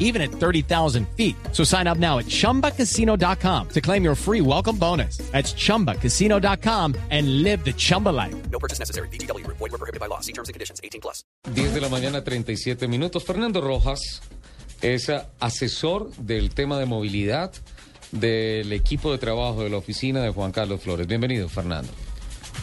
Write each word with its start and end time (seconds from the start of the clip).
even 0.00 0.20
at 0.20 0.32
30,000 0.32 1.06
feet. 1.16 1.36
So 1.52 1.62
sign 1.62 1.86
up 1.86 1.98
now 1.98 2.18
at 2.18 2.26
chumbacasino.com 2.26 3.68
to 3.68 3.80
claim 3.80 4.02
your 4.02 4.16
free 4.16 4.40
welcome 4.40 4.76
bonus. 4.76 5.18
That's 5.30 5.54
chumbacasino.com 5.54 6.96
and 7.10 7.44
live 7.44 7.64
the 7.64 7.72
Chumba 7.72 8.08
life. 8.08 8.34
No 8.50 8.58
purchase 8.58 8.80
necessary. 8.80 9.06
BGW. 9.12 9.46
Void 9.46 9.60
were 9.60 9.78
prohibited 9.78 10.00
by 10.00 10.06
law. 10.06 10.18
See 10.18 10.32
terms 10.32 10.48
and 10.48 10.54
conditions. 10.54 10.80
18 10.82 11.00
plus. 11.00 11.22
10 11.54 11.74
de 11.74 11.80
la 11.80 11.88
mañana, 11.88 12.24
37 12.24 12.88
minutos. 12.88 13.24
Fernando 13.24 13.60
Rojas 13.60 14.00
es 14.82 15.12
asesor 15.38 16.10
del 16.16 16.50
tema 16.50 16.78
de 16.78 16.86
movilidad 16.86 17.52
del 18.12 18.72
equipo 18.72 19.12
de 19.12 19.18
trabajo 19.18 19.62
de 19.62 19.70
la 19.70 19.76
oficina 19.76 20.20
de 20.22 20.30
Juan 20.30 20.52
Carlos 20.52 20.80
Flores. 20.80 21.06
Bienvenido, 21.06 21.48
Fernando. 21.48 21.90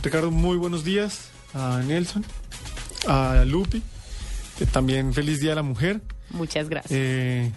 Ricardo, 0.03 0.31
muy 0.31 0.57
buenos 0.57 0.83
días 0.83 1.29
a 1.53 1.81
Nelson, 1.85 2.25
a 3.07 3.43
Lupi, 3.45 3.81
eh, 4.59 4.65
también 4.71 5.13
feliz 5.13 5.39
Día 5.39 5.51
de 5.51 5.55
la 5.55 5.63
Mujer, 5.63 6.01
Muchas 6.31 6.69
gracias. 6.69 6.91
eh, 6.93 7.51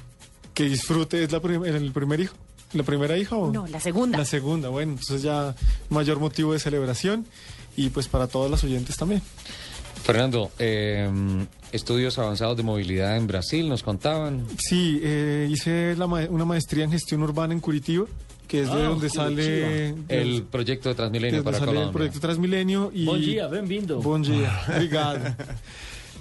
que 0.55 0.65
disfrute, 0.65 1.23
¿es 1.24 1.33
la 1.33 1.41
prim- 1.41 1.65
el 1.65 1.92
primer 1.92 2.20
hijo? 2.20 2.34
¿La 2.73 2.83
primera 2.84 3.16
hija 3.19 3.37
o? 3.37 3.51
no, 3.52 3.66
la 3.66 3.80
segunda. 3.80 4.19
La 4.19 4.24
segunda, 4.24 4.69
bueno, 4.69 4.93
entonces 4.93 5.23
ya 5.23 5.55
mayor 5.88 6.20
motivo 6.20 6.52
de 6.52 6.59
celebración 6.60 7.27
y 7.77 7.88
pues 7.91 8.06
para 8.09 8.27
todas 8.29 8.51
las 8.51 8.62
oyentes 8.65 8.96
también. 8.96 9.23
Fernando, 10.05 10.51
eh, 10.59 11.10
estudios 11.73 12.19
avanzados 12.19 12.56
de 12.56 12.62
movilidad 12.62 13.16
en 13.16 13.27
Brasil, 13.27 13.69
nos 13.69 13.83
contaban. 13.83 14.46
Sí, 14.59 15.01
eh, 15.02 15.48
hice 15.51 15.95
la 15.96 16.07
ma- 16.07 16.26
una 16.30 16.45
maestría 16.45 16.85
en 16.85 16.91
gestión 16.93 17.23
urbana 17.23 17.52
en 17.52 17.60
Curitiba, 17.60 18.07
que 18.48 18.63
es 18.63 18.73
de 18.73 18.82
donde 18.85 19.10
sale 19.10 19.95
El 20.09 20.45
proyecto 20.45 20.88
de 20.88 20.95
de 20.95 20.96
Transmilenio 20.96 21.37
donde 21.38 21.45
para 21.45 21.59
sale 21.59 21.71
el 21.73 21.76
Colombia. 21.76 21.93
proyecto 21.93 22.21
Transmilenio 22.21 22.91
y 22.95 23.04
Bom 23.04 23.21
dia, 23.21 23.46
bem-vindo. 23.48 24.01
Buen 24.01 24.23
día, 24.23 24.60
obrigado. 24.74 25.35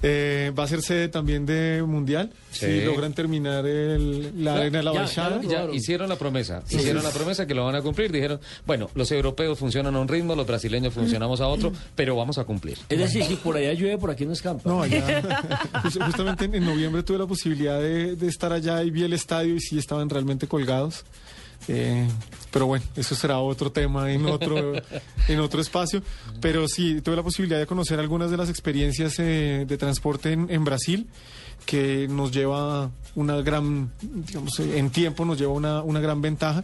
Eh, 0.01 0.53
va 0.57 0.63
a 0.63 0.67
ser 0.67 0.81
sede 0.81 1.09
también 1.09 1.45
de 1.45 1.83
Mundial, 1.85 2.31
Sí. 2.51 2.65
si 2.67 2.81
logran 2.85 3.13
terminar 3.13 3.65
el- 3.65 4.43
la 4.43 4.55
arena 4.55 4.77
de 4.79 4.83
la 4.85 4.93
ya, 4.93 4.99
Baixada. 5.01 5.35
ya 5.37 5.41
Ya 5.41 5.49
Claro. 5.49 5.73
hicieron 5.73 6.07
la 6.09 6.15
promesa, 6.15 6.63
hicieron 6.69 7.03
la 7.03 7.09
promesa 7.11 7.45
que 7.45 7.53
lo 7.53 7.65
van 7.65 7.75
a 7.75 7.81
cumplir. 7.81 8.11
Dijeron, 8.11 8.39
bueno, 8.65 8.89
los 8.95 9.11
europeos 9.11 9.59
funcionan 9.59 9.95
a 9.95 9.99
un 9.99 10.07
ritmo, 10.07 10.35
los 10.35 10.47
brasileños 10.47 10.93
funcionamos 10.93 11.41
a 11.41 11.47
otro, 11.47 11.73
pero 11.95 12.15
vamos 12.15 12.37
a 12.37 12.45
cumplir. 12.45 12.77
Es 12.87 12.97
decir, 12.97 13.23
si 13.25 13.35
por 13.35 13.57
allá 13.57 13.73
llueve, 13.73 13.97
por 13.97 14.09
aquí 14.11 14.25
no 14.25 14.31
escampa. 14.33 14.69
No, 14.69 14.81
allá. 14.83 15.21
Jus- 15.83 15.99
Justamente 16.05 16.45
en, 16.45 16.55
en 16.55 16.65
noviembre 16.65 17.03
tuve 17.03 17.17
la 17.17 17.27
posibilidad 17.27 17.79
de, 17.81 18.15
de 18.15 18.27
estar 18.27 18.53
allá 18.53 18.81
y 18.83 18.91
vi 18.91 19.03
el 19.03 19.13
estadio 19.13 19.55
y 19.55 19.59
sí 19.59 19.77
estaban 19.77 20.09
realmente 20.09 20.47
colgados. 20.47 21.03
Eh, 21.67 22.07
pero 22.51 22.65
bueno, 22.65 22.83
eso 22.95 23.15
será 23.15 23.39
otro 23.39 23.71
tema 23.71 24.11
en 24.11 24.25
otro, 24.25 24.73
en 25.27 25.39
otro 25.39 25.61
espacio. 25.61 26.01
Pero 26.41 26.67
sí, 26.67 27.01
tuve 27.01 27.15
la 27.15 27.23
posibilidad 27.23 27.59
de 27.59 27.67
conocer 27.67 27.99
algunas 27.99 28.31
de 28.31 28.37
las 28.37 28.49
experiencias 28.49 29.19
eh, 29.19 29.65
de 29.67 29.77
transporte 29.77 30.31
en, 30.31 30.47
en 30.49 30.63
Brasil, 30.63 31.07
que 31.65 32.07
nos 32.09 32.31
lleva 32.31 32.89
una 33.15 33.37
gran, 33.41 33.91
digamos, 34.01 34.59
eh, 34.59 34.79
en 34.79 34.89
tiempo 34.89 35.25
nos 35.25 35.37
lleva 35.37 35.53
una, 35.53 35.83
una 35.83 35.99
gran 35.99 36.21
ventaja. 36.21 36.63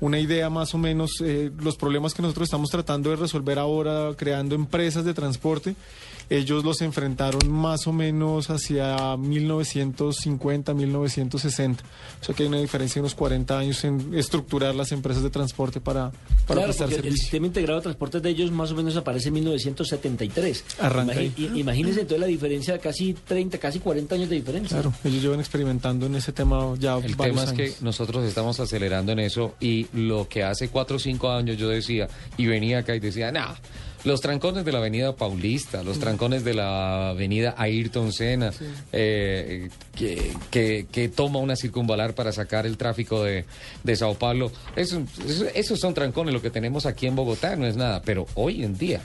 Una 0.00 0.18
idea 0.18 0.50
más 0.50 0.74
o 0.74 0.78
menos, 0.78 1.12
eh, 1.24 1.52
los 1.60 1.76
problemas 1.76 2.14
que 2.14 2.20
nosotros 2.20 2.46
estamos 2.46 2.68
tratando 2.68 3.10
de 3.10 3.16
resolver 3.16 3.58
ahora, 3.58 4.10
creando 4.16 4.54
empresas 4.54 5.04
de 5.04 5.14
transporte, 5.14 5.76
ellos 6.30 6.64
los 6.64 6.80
enfrentaron 6.82 7.50
más 7.50 7.86
o 7.86 7.92
menos 7.92 8.50
hacia 8.50 9.16
1950, 9.16 10.74
1960. 10.74 11.84
O 12.20 12.24
sea 12.24 12.34
que 12.34 12.42
hay 12.44 12.48
una 12.48 12.58
diferencia 12.60 12.94
de 12.96 13.00
unos 13.00 13.14
40 13.14 13.58
años 13.58 13.84
en 13.84 14.14
estructurar 14.14 14.74
las 14.74 14.92
empresas 14.92 15.22
de 15.22 15.30
transporte 15.30 15.80
para, 15.80 16.10
para 16.10 16.60
Claro, 16.60 16.62
prestar 16.64 16.88
el 16.88 16.94
servicio. 16.96 17.16
sistema 17.18 17.46
integrado 17.46 17.80
de 17.80 17.84
transportes 17.84 18.22
de 18.22 18.30
ellos 18.30 18.50
más 18.50 18.70
o 18.72 18.74
menos 18.74 18.96
aparece 18.96 19.28
en 19.28 19.34
1973. 19.34 20.64
Arranca 20.80 21.14
ahí. 21.18 21.32
i- 21.36 21.60
Imagínense 21.60 22.00
entonces 22.00 22.20
la 22.20 22.26
diferencia, 22.26 22.78
casi 22.78 23.14
30, 23.14 23.58
casi 23.58 23.78
40 23.80 24.14
años 24.14 24.28
de 24.28 24.36
diferencia. 24.36 24.76
Claro, 24.80 24.92
ellos 25.04 25.22
llevan 25.22 25.40
experimentando 25.40 26.06
en 26.06 26.14
ese 26.16 26.32
tema 26.32 26.74
ya 26.78 26.96
El 26.96 27.14
varios 27.14 27.44
tema 27.44 27.44
es 27.44 27.52
que 27.52 27.84
nosotros 27.84 28.24
estamos 28.24 28.58
acelerando 28.60 29.12
en 29.12 29.20
eso 29.20 29.54
y 29.60 29.86
lo 29.92 30.28
que 30.28 30.42
hace 30.42 30.68
cuatro 30.68 30.96
o 30.96 30.98
cinco 30.98 31.30
años 31.30 31.56
yo 31.56 31.68
decía 31.68 32.08
y 32.36 32.46
venía 32.46 32.78
acá 32.78 32.94
y 32.94 33.00
decía, 33.00 33.30
nah, 33.32 33.54
los 34.04 34.20
trancones 34.20 34.64
de 34.64 34.72
la 34.72 34.78
avenida 34.78 35.16
Paulista, 35.16 35.82
los 35.82 35.98
trancones 35.98 36.44
de 36.44 36.54
la 36.54 37.10
avenida 37.10 37.54
Ayrton 37.56 38.12
Senna, 38.12 38.52
eh, 38.92 39.70
que, 39.94 40.32
que- 40.50 40.86
que 40.92 41.08
toma 41.08 41.38
una 41.38 41.56
circunvalar 41.56 42.14
para 42.14 42.30
sacar 42.32 42.66
el 42.66 42.76
tráfico 42.76 43.22
de, 43.24 43.44
de 43.82 43.96
Sao 43.96 44.14
Paulo, 44.14 44.52
eso- 44.76 45.02
eso- 45.26 45.46
esos 45.54 45.80
son 45.80 45.94
trancones, 45.94 46.34
lo 46.34 46.42
que 46.42 46.50
tenemos 46.50 46.86
aquí 46.86 47.06
en 47.06 47.16
Bogotá 47.16 47.56
no 47.56 47.66
es 47.66 47.76
nada, 47.76 48.02
pero 48.02 48.26
hoy 48.34 48.62
en 48.64 48.76
día... 48.76 49.00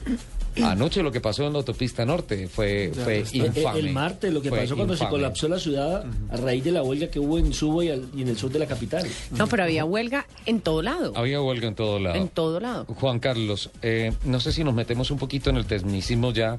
Anoche 0.63 1.01
lo 1.03 1.11
que 1.11 1.21
pasó 1.21 1.45
en 1.45 1.53
la 1.53 1.59
autopista 1.59 2.05
norte 2.05 2.47
fue, 2.47 2.91
fue 2.93 3.19
Eh, 3.19 3.25
eh, 3.33 3.37
infame. 3.37 3.79
El 3.79 3.89
martes, 3.91 4.33
lo 4.33 4.41
que 4.41 4.49
Fue 4.49 4.59
pasó 4.59 4.75
cuando 4.75 4.95
se 4.97 5.07
colapsó 5.07 5.47
la 5.47 5.59
ciudad 5.59 6.05
a 6.31 6.37
raíz 6.37 6.63
de 6.63 6.71
la 6.71 6.83
huelga 6.83 7.07
que 7.09 7.19
hubo 7.19 7.37
en 7.37 7.53
Subo 7.53 7.83
y, 7.83 7.89
al- 7.89 8.07
y 8.15 8.21
en 8.23 8.29
el 8.29 8.37
sur 8.37 8.51
de 8.51 8.59
la 8.59 8.65
capital. 8.67 9.07
No, 9.31 9.47
pero 9.47 9.63
había 9.63 9.85
huelga 9.85 10.25
en 10.45 10.61
todo 10.61 10.81
lado. 10.81 11.13
Había 11.15 11.41
huelga 11.41 11.67
en 11.67 11.75
todo 11.75 11.99
lado. 11.99 12.15
En 12.15 12.27
todo 12.29 12.59
lado. 12.59 12.85
Juan 12.85 13.19
Carlos, 13.19 13.69
eh, 13.81 14.13
no 14.25 14.39
sé 14.39 14.51
si 14.51 14.63
nos 14.63 14.73
metemos 14.73 15.11
un 15.11 15.17
poquito 15.17 15.49
en 15.49 15.57
el 15.57 15.65
tecnicismo 15.65 16.31
ya 16.33 16.57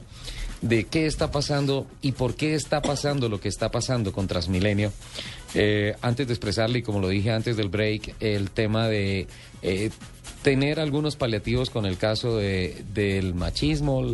de 0.62 0.84
qué 0.84 1.06
está 1.06 1.30
pasando 1.30 1.86
y 2.02 2.12
por 2.12 2.34
qué 2.34 2.54
está 2.54 2.82
pasando 2.82 3.28
lo 3.30 3.40
que 3.40 3.48
está 3.48 3.70
pasando 3.70 4.12
con 4.12 4.26
Transmilenio. 4.26 4.92
Eh, 5.54 5.94
antes 6.02 6.26
de 6.26 6.32
expresarle, 6.32 6.78
y 6.78 6.82
como 6.82 7.00
lo 7.00 7.08
dije 7.08 7.30
antes 7.30 7.56
del 7.56 7.68
break, 7.68 8.14
el 8.20 8.50
tema 8.50 8.88
de 8.88 9.26
eh, 9.62 9.90
tener 10.42 10.80
algunos 10.80 11.16
paliativos 11.16 11.70
con 11.70 11.86
el 11.86 11.96
caso 11.96 12.36
de, 12.36 12.84
del 12.94 13.34
machismo 13.34 14.04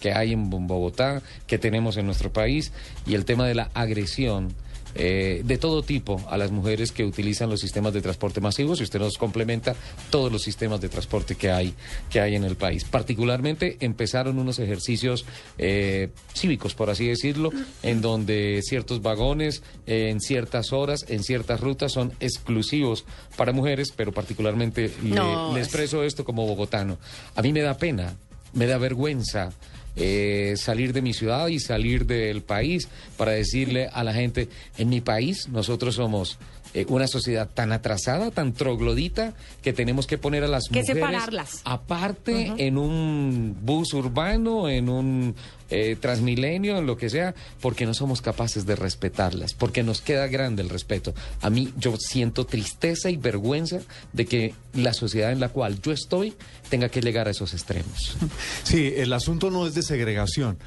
que 0.00 0.12
hay 0.12 0.32
en 0.32 0.50
Bogotá, 0.50 1.22
que 1.46 1.58
tenemos 1.58 1.96
en 1.96 2.06
nuestro 2.06 2.32
país, 2.32 2.72
y 3.06 3.14
el 3.14 3.24
tema 3.24 3.46
de 3.46 3.54
la 3.54 3.70
agresión 3.74 4.54
eh, 4.94 5.42
de 5.44 5.58
todo 5.58 5.82
tipo 5.82 6.22
a 6.28 6.36
las 6.36 6.50
mujeres 6.50 6.92
que 6.92 7.04
utilizan 7.04 7.48
los 7.50 7.60
sistemas 7.60 7.92
de 7.94 8.02
transporte 8.02 8.40
masivos 8.40 8.80
y 8.80 8.84
usted 8.84 8.98
nos 9.00 9.16
complementa 9.18 9.74
todos 10.10 10.30
los 10.32 10.42
sistemas 10.42 10.80
de 10.80 10.88
transporte 10.88 11.34
que 11.34 11.50
hay 11.50 11.74
que 12.10 12.20
hay 12.20 12.34
en 12.34 12.44
el 12.44 12.56
país. 12.56 12.84
Particularmente 12.84 13.76
empezaron 13.80 14.38
unos 14.38 14.58
ejercicios 14.58 15.24
eh, 15.58 16.10
cívicos, 16.34 16.74
por 16.74 16.90
así 16.90 17.06
decirlo, 17.06 17.50
en 17.82 18.00
donde 18.00 18.60
ciertos 18.62 19.02
vagones 19.02 19.62
eh, 19.86 20.08
en 20.10 20.20
ciertas 20.20 20.72
horas, 20.72 21.04
en 21.08 21.22
ciertas 21.22 21.60
rutas 21.60 21.92
son 21.92 22.12
exclusivos 22.20 23.04
para 23.36 23.52
mujeres, 23.52 23.92
pero 23.96 24.12
particularmente 24.12 24.90
le- 25.02 25.10
No, 25.14 25.52
le 25.54 25.60
es- 25.60 25.66
expreso 25.66 26.02
esto 26.04 26.24
como 26.24 26.46
bogotano. 26.46 26.98
A 27.34 27.42
mí 27.42 27.52
me 27.52 27.60
da 27.62 27.76
pena, 27.76 28.16
me 28.52 28.66
da 28.66 28.78
vergüenza 28.78 29.50
eh, 29.96 30.54
salir 30.56 30.92
de 30.92 31.02
mi 31.02 31.12
ciudad 31.12 31.48
y 31.48 31.58
salir 31.58 32.06
del 32.06 32.42
país 32.42 32.88
para 33.16 33.32
decirle 33.32 33.88
a 33.92 34.04
la 34.04 34.14
gente, 34.14 34.48
en 34.78 34.88
mi 34.88 35.00
país 35.00 35.48
nosotros 35.48 35.96
somos 35.96 36.38
eh, 36.74 36.86
una 36.88 37.06
sociedad 37.06 37.48
tan 37.52 37.72
atrasada, 37.72 38.30
tan 38.30 38.52
troglodita, 38.52 39.34
que 39.62 39.72
tenemos 39.72 40.06
que 40.06 40.18
poner 40.18 40.44
a 40.44 40.48
las 40.48 40.64
Que 40.68 40.80
mujeres 40.80 41.02
separarlas. 41.02 41.60
aparte 41.64 42.52
en 42.56 42.78
un 42.78 43.56
bus 43.62 43.92
urbano, 43.94 44.68
en 44.68 44.88
un 44.88 45.34
eh, 45.70 45.96
transmilenio, 45.98 46.78
en 46.78 46.86
lo 46.86 46.96
que 46.96 47.08
sea, 47.10 47.34
porque 47.60 47.86
no 47.86 47.94
somos 47.94 48.20
capaces 48.20 48.66
de 48.66 48.76
respetarlas, 48.76 49.54
porque 49.54 49.82
nos 49.82 50.00
queda 50.02 50.26
grande 50.26 50.62
el 50.62 50.68
respeto. 50.68 51.14
A 51.40 51.48
mí 51.50 51.72
yo 51.78 51.96
siento 51.98 52.44
tristeza 52.46 53.08
y 53.10 53.16
vergüenza 53.16 53.78
de 54.12 54.26
que 54.26 54.54
la 54.74 54.92
sociedad 54.92 55.32
en 55.32 55.40
la 55.40 55.48
cual 55.48 55.80
yo 55.80 55.92
estoy 55.92 56.34
tenga 56.68 56.88
que 56.88 57.00
llegar 57.00 57.26
a 57.28 57.30
esos 57.30 57.52
extremos. 57.54 58.16
Sí, 58.64 58.92
el 58.96 59.12
asunto 59.12 59.50
no 59.50 59.66
es 59.66 59.74
de 59.74 59.82
segregación. 59.82 60.58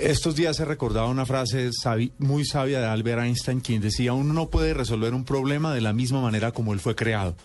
Estos 0.00 0.34
días 0.36 0.58
he 0.60 0.64
recordado 0.64 1.08
una 1.08 1.26
frase 1.26 1.70
sabi- 1.72 2.12
muy 2.18 2.44
sabia 2.44 2.80
de 2.80 2.86
Albert 2.86 3.22
Einstein, 3.22 3.60
quien 3.60 3.82
decía, 3.82 4.12
uno 4.14 4.32
no 4.32 4.48
puede 4.48 4.74
resolver 4.74 5.12
un 5.14 5.24
problema 5.24 5.74
de 5.74 5.80
la 5.80 5.92
misma 5.92 6.20
manera 6.20 6.52
como 6.52 6.72
él 6.72 6.80
fue 6.80 6.94
creado. 6.96 7.36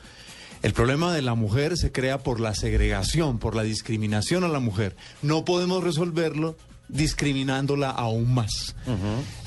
El 0.64 0.74
problema 0.74 1.14
de 1.14 1.22
la 1.22 1.36
mujer 1.36 1.78
se 1.78 1.92
crea 1.92 2.20
por 2.20 2.40
la 2.40 2.56
segregación, 2.56 3.38
por 3.38 3.56
la 3.56 3.64
discriminación 3.64 4.44
a 4.44 4.48
la 4.48 4.60
mujer. 4.60 4.96
No 5.22 5.46
podemos 5.46 5.84
resolverlo 5.84 6.56
discriminándola 6.90 7.90
aún 7.90 8.34
más. 8.34 8.76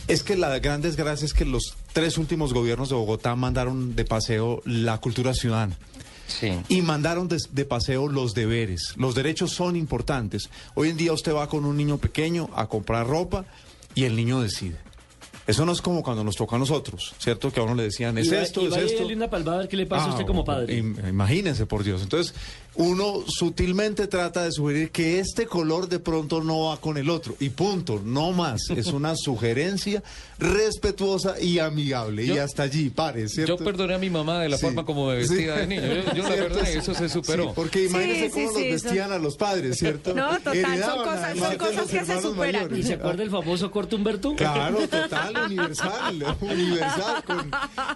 Es 0.07 0.23
que 0.23 0.37
la 0.37 0.59
gran 0.59 0.83
desgracia 0.83 1.25
es 1.25 1.33
que 1.33 1.45
los 1.47 1.75
tres 1.93 2.19
últimos 2.19 2.53
gobiernos 2.53 2.91
de 2.91 2.95
Bogotá 2.97 3.35
mandaron 3.35 3.97
de 3.97 4.05
paseo 4.05 4.61
la 4.65 4.99
cultura 4.99 5.35
ciudadana. 5.35 5.77
Y 6.69 6.83
mandaron 6.83 7.29
de, 7.29 7.39
de 7.51 7.65
paseo 7.65 8.09
los 8.09 8.35
deberes. 8.35 8.95
Los 8.97 9.15
derechos 9.15 9.51
son 9.53 9.77
importantes. 9.77 10.51
Hoy 10.75 10.91
en 10.91 10.97
día 10.97 11.13
usted 11.13 11.35
va 11.35 11.49
con 11.49 11.65
un 11.65 11.77
niño 11.77 11.99
pequeño 11.99 12.49
a 12.55 12.67
comprar 12.67 13.07
ropa 13.07 13.45
y 13.95 14.05
el 14.05 14.17
niño 14.17 14.41
decide. 14.41 14.77
Eso 15.51 15.67
no 15.67 15.73
es 15.73 15.83
como 15.83 16.03
cuando 16.03 16.23
nos 16.25 16.37
tocó 16.37 16.57
a 16.57 16.59
nosotros, 16.59 17.13
¿cierto? 17.19 17.51
Que 17.53 17.61
a 17.61 17.65
uno 17.65 17.75
le 17.75 17.83
decían, 17.85 18.17
es 18.19 18.27
Y 18.27 18.31
va- 18.31 18.43
esto, 18.43 18.63
y 18.63 18.67
es 18.67 18.93
esto. 18.93 19.07
una 19.07 19.29
palmada 19.29 19.57
a 19.57 19.61
ver 19.61 19.69
qué 19.69 19.77
le 19.77 19.87
pasa 19.87 20.07
a 20.07 20.11
usted 20.11 20.25
como 20.27 20.45
padre. 20.45 20.79
im- 20.81 20.97
Imagínense, 21.09 21.67
por 21.67 21.83
Dios. 21.83 22.03
Entonces, 22.03 22.35
uno 22.77 23.25
sutilmente 23.27 24.07
trata 24.07 24.45
de 24.45 24.53
sugerir 24.53 24.91
que 24.91 25.19
este 25.19 25.47
color 25.47 25.89
de 25.89 25.99
pronto 25.99 26.43
no 26.43 26.67
va 26.67 26.77
con 26.81 26.97
el 26.99 27.11
otro. 27.11 27.35
Y 27.41 27.49
punto, 27.51 28.01
no 28.05 28.33
más. 28.33 28.71
Es 28.71 28.87
una 28.93 29.15
sugerencia 29.17 30.03
respetuosa 30.39 31.41
y 31.41 31.59
amigable. 31.59 32.25
y 32.25 32.39
hasta 32.39 32.63
allí, 32.65 32.91
pare, 32.91 33.29
¿cierto? 33.29 33.59
Yo 33.59 33.65
perdoné 33.65 33.95
a 33.95 33.99
mi 33.99 34.11
mamá 34.11 34.41
de 34.41 34.49
la 34.49 34.57
Sí. 34.57 34.63
forma 34.67 34.85
como 34.85 35.09
me 35.09 35.17
vestía 35.17 35.55
Sí. 35.55 35.61
de 35.61 35.67
niño. 35.67 35.83
Yo, 35.83 36.15
yo 36.15 36.23
la 36.23 36.29
perdoné, 36.35 36.73
eso 36.75 36.95
se 36.95 37.09
superó. 37.09 37.45
Sí, 37.45 37.51
porque 37.55 37.85
imagínense 37.87 38.31
Sí, 38.31 38.45
cómo 38.47 38.59
sí, 38.59 38.69
vestían 38.71 39.13
a 39.13 39.19
los 39.19 39.37
padres, 39.37 39.79
¿cierto? 39.79 40.15
No, 40.21 40.39
total, 40.39 40.81
son 40.83 41.05
cosas- 41.05 41.39
son 41.39 41.57
cosas 41.57 41.77
los 41.77 41.91
que 41.91 42.05
se 42.05 42.23
superan. 42.23 42.37
mayores. 42.63 42.79
¿Y 42.79 42.83
se 42.83 42.95
acuerda 42.95 43.23
el 43.23 43.31
famoso 43.31 43.71
Humberto? 43.93 44.35
Claro, 44.37 44.79
total, 44.89 45.33
universal, 45.47 46.37
universal, 46.41 47.25
con, 47.25 47.51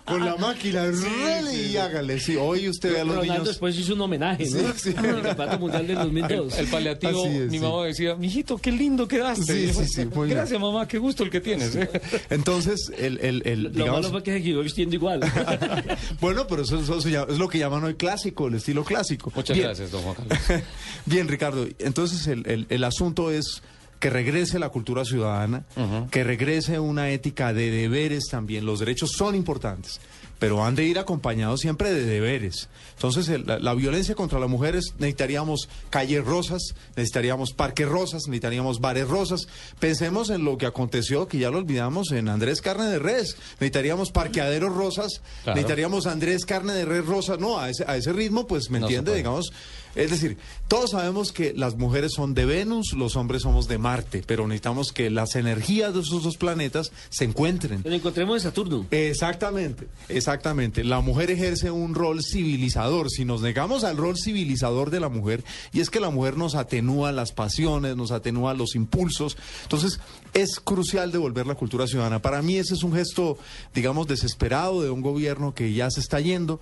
con 0.04 0.24
la 0.24 0.36
máquina, 0.36 0.84
rele 0.84 1.54
y 1.68 1.76
hágale. 1.76 2.18
Sí, 2.20 2.36
hoy 2.36 2.68
usted 2.68 2.92
ve 2.92 3.00
a 3.00 3.04
los 3.04 3.14
Ronaldo 3.16 3.32
niños. 3.34 3.48
después 3.48 3.76
hizo 3.78 3.94
un 3.94 4.00
homenaje, 4.02 4.44
¿no? 4.50 4.58
Sí, 4.58 4.64
sí. 4.76 4.88
El 4.98 5.22
Campeonato 5.22 5.58
Mundial 5.58 5.86
del 5.86 5.96
2002. 5.96 6.58
El 6.58 6.66
paliativo, 6.68 7.26
es, 7.26 7.50
mi 7.50 7.58
sí. 7.58 7.64
mamá 7.64 7.84
decía, 7.84 8.14
mijito, 8.16 8.58
qué 8.58 8.72
lindo 8.72 9.06
quedaste. 9.08 9.72
Sí, 9.72 9.72
sí, 9.74 9.86
sí. 9.88 10.08
Gracias, 10.28 10.60
mamá, 10.60 10.86
qué 10.88 10.98
gusto 10.98 11.22
el 11.24 11.30
que 11.30 11.40
tienes. 11.40 11.74
¿eh? 11.76 11.88
Entonces, 12.30 12.90
el, 12.98 13.18
el, 13.20 13.42
el, 13.46 13.62
Lo 13.64 13.70
digamos, 13.70 13.94
malo 14.02 14.10
fue 14.10 14.22
que 14.22 14.32
se 14.32 14.42
quedó 14.42 14.62
vistiendo 14.62 14.94
igual. 14.96 15.20
bueno, 16.20 16.46
pero 16.46 16.62
eso, 16.62 16.80
eso 16.80 16.98
es 16.98 17.38
lo 17.38 17.48
que 17.48 17.58
llaman 17.58 17.84
hoy 17.84 17.94
clásico, 17.94 18.48
el 18.48 18.54
estilo 18.54 18.84
clásico. 18.84 19.32
Muchas 19.34 19.56
Bien. 19.56 19.68
gracias, 19.68 19.90
don 19.90 20.02
Juan 20.02 20.14
Carlos. 20.16 20.62
Bien, 21.06 21.28
Ricardo. 21.28 21.66
Entonces, 21.78 22.26
el, 22.26 22.46
el- 22.46 22.66
el 22.68 22.84
asunto 22.84 23.30
es 23.30 23.62
que 24.00 24.10
regrese 24.10 24.58
la 24.58 24.68
cultura 24.68 25.04
ciudadana, 25.04 25.64
que 26.10 26.24
regrese 26.24 26.78
una 26.78 27.10
ética 27.10 27.52
de 27.52 27.70
deberes 27.70 28.24
también. 28.30 28.66
Los 28.66 28.80
derechos 28.80 29.12
son 29.16 29.34
importantes, 29.34 30.00
pero 30.38 30.64
han 30.64 30.74
de 30.74 30.84
ir 30.84 30.98
acompañados 30.98 31.60
siempre 31.60 31.92
de 31.92 32.04
deberes. 32.04 32.68
Entonces, 32.96 33.28
el- 33.28 33.46
la, 33.46 33.58
la 33.58 33.72
violencia 33.74 34.14
contra 34.14 34.38
las 34.38 34.50
mujeres 34.50 34.92
necesitaríamos 34.98 35.68
calles 35.90 36.22
rosas, 36.24 36.74
necesitaríamos 36.96 37.52
parques 37.54 37.88
rosas, 37.88 38.22
necesitaríamos 38.26 38.80
bares 38.80 39.08
rosas. 39.08 39.48
Pensemos 39.80 40.28
en 40.30 40.44
lo 40.44 40.58
que 40.58 40.66
aconteció, 40.66 41.26
que 41.26 41.38
ya 41.38 41.50
lo 41.50 41.58
olvidamos, 41.58 42.12
en 42.12 42.28
Andrés 42.28 42.60
Carne 42.60 42.86
de 42.86 42.98
Res. 42.98 43.36
Necesitaríamos 43.54 44.10
parqueaderos 44.10 44.74
rosas, 44.74 45.22
Claro. 45.44 45.56
necesitaríamos 45.56 46.06
Andrés 46.06 46.44
Carne 46.44 46.74
de 46.74 46.84
Res 46.84 47.06
rosa. 47.06 47.36
No, 47.38 47.58
a 47.58 47.70
ese, 47.70 47.84
a 47.86 47.96
ese 47.96 48.12
ritmo, 48.12 48.46
pues, 48.46 48.70
¿me 48.70 48.80
No 48.80 48.86
entiende? 48.86 49.14
Digamos, 49.14 49.50
es 49.94 50.10
decir, 50.10 50.38
todos 50.68 50.90
sabemos 50.90 51.32
que 51.32 51.52
las 51.54 51.76
mujeres 51.76 52.12
son 52.14 52.34
de 52.34 52.44
Venus, 52.44 52.92
los 52.94 53.16
hombres 53.16 53.42
somos 53.42 53.68
de 53.68 53.78
Marte, 53.78 54.24
pero 54.26 54.46
necesitamos 54.46 54.92
que 54.92 55.10
las 55.10 55.36
energías 55.36 55.94
de 55.94 56.00
esos 56.00 56.22
dos 56.22 56.36
planetas 56.36 56.92
se 57.10 57.24
encuentren. 57.24 57.82
Nos 57.84 57.94
encontremos 57.94 58.36
en 58.36 58.40
Saturno. 58.42 58.86
Exactamente, 58.90 59.86
exactamente. 60.08 60.84
La 60.84 61.00
mujer 61.00 61.30
ejerce 61.30 61.70
un 61.70 61.94
rol 61.94 62.22
civilizador. 62.22 63.10
Si 63.10 63.24
nos 63.24 63.42
negamos 63.42 63.84
al 63.84 63.96
rol 63.96 64.16
civilizador 64.16 64.90
de 64.90 65.00
la 65.00 65.08
mujer, 65.08 65.44
y 65.72 65.80
es 65.80 65.90
que 65.90 66.00
la 66.00 66.10
mujer 66.10 66.36
nos 66.36 66.54
atenúa 66.54 67.12
las 67.12 67.32
pasiones, 67.32 67.96
nos 67.96 68.10
atenúa 68.10 68.54
los 68.54 68.74
impulsos, 68.74 69.36
entonces 69.62 70.00
es 70.32 70.58
crucial 70.58 71.12
devolver 71.12 71.46
la 71.46 71.54
cultura 71.54 71.86
ciudadana. 71.86 72.20
Para 72.20 72.42
mí 72.42 72.56
ese 72.56 72.74
es 72.74 72.82
un 72.82 72.92
gesto, 72.92 73.38
digamos, 73.74 74.06
desesperado 74.06 74.82
de 74.82 74.90
un 74.90 75.02
gobierno 75.02 75.54
que 75.54 75.72
ya 75.72 75.90
se 75.90 76.00
está 76.00 76.20
yendo. 76.20 76.60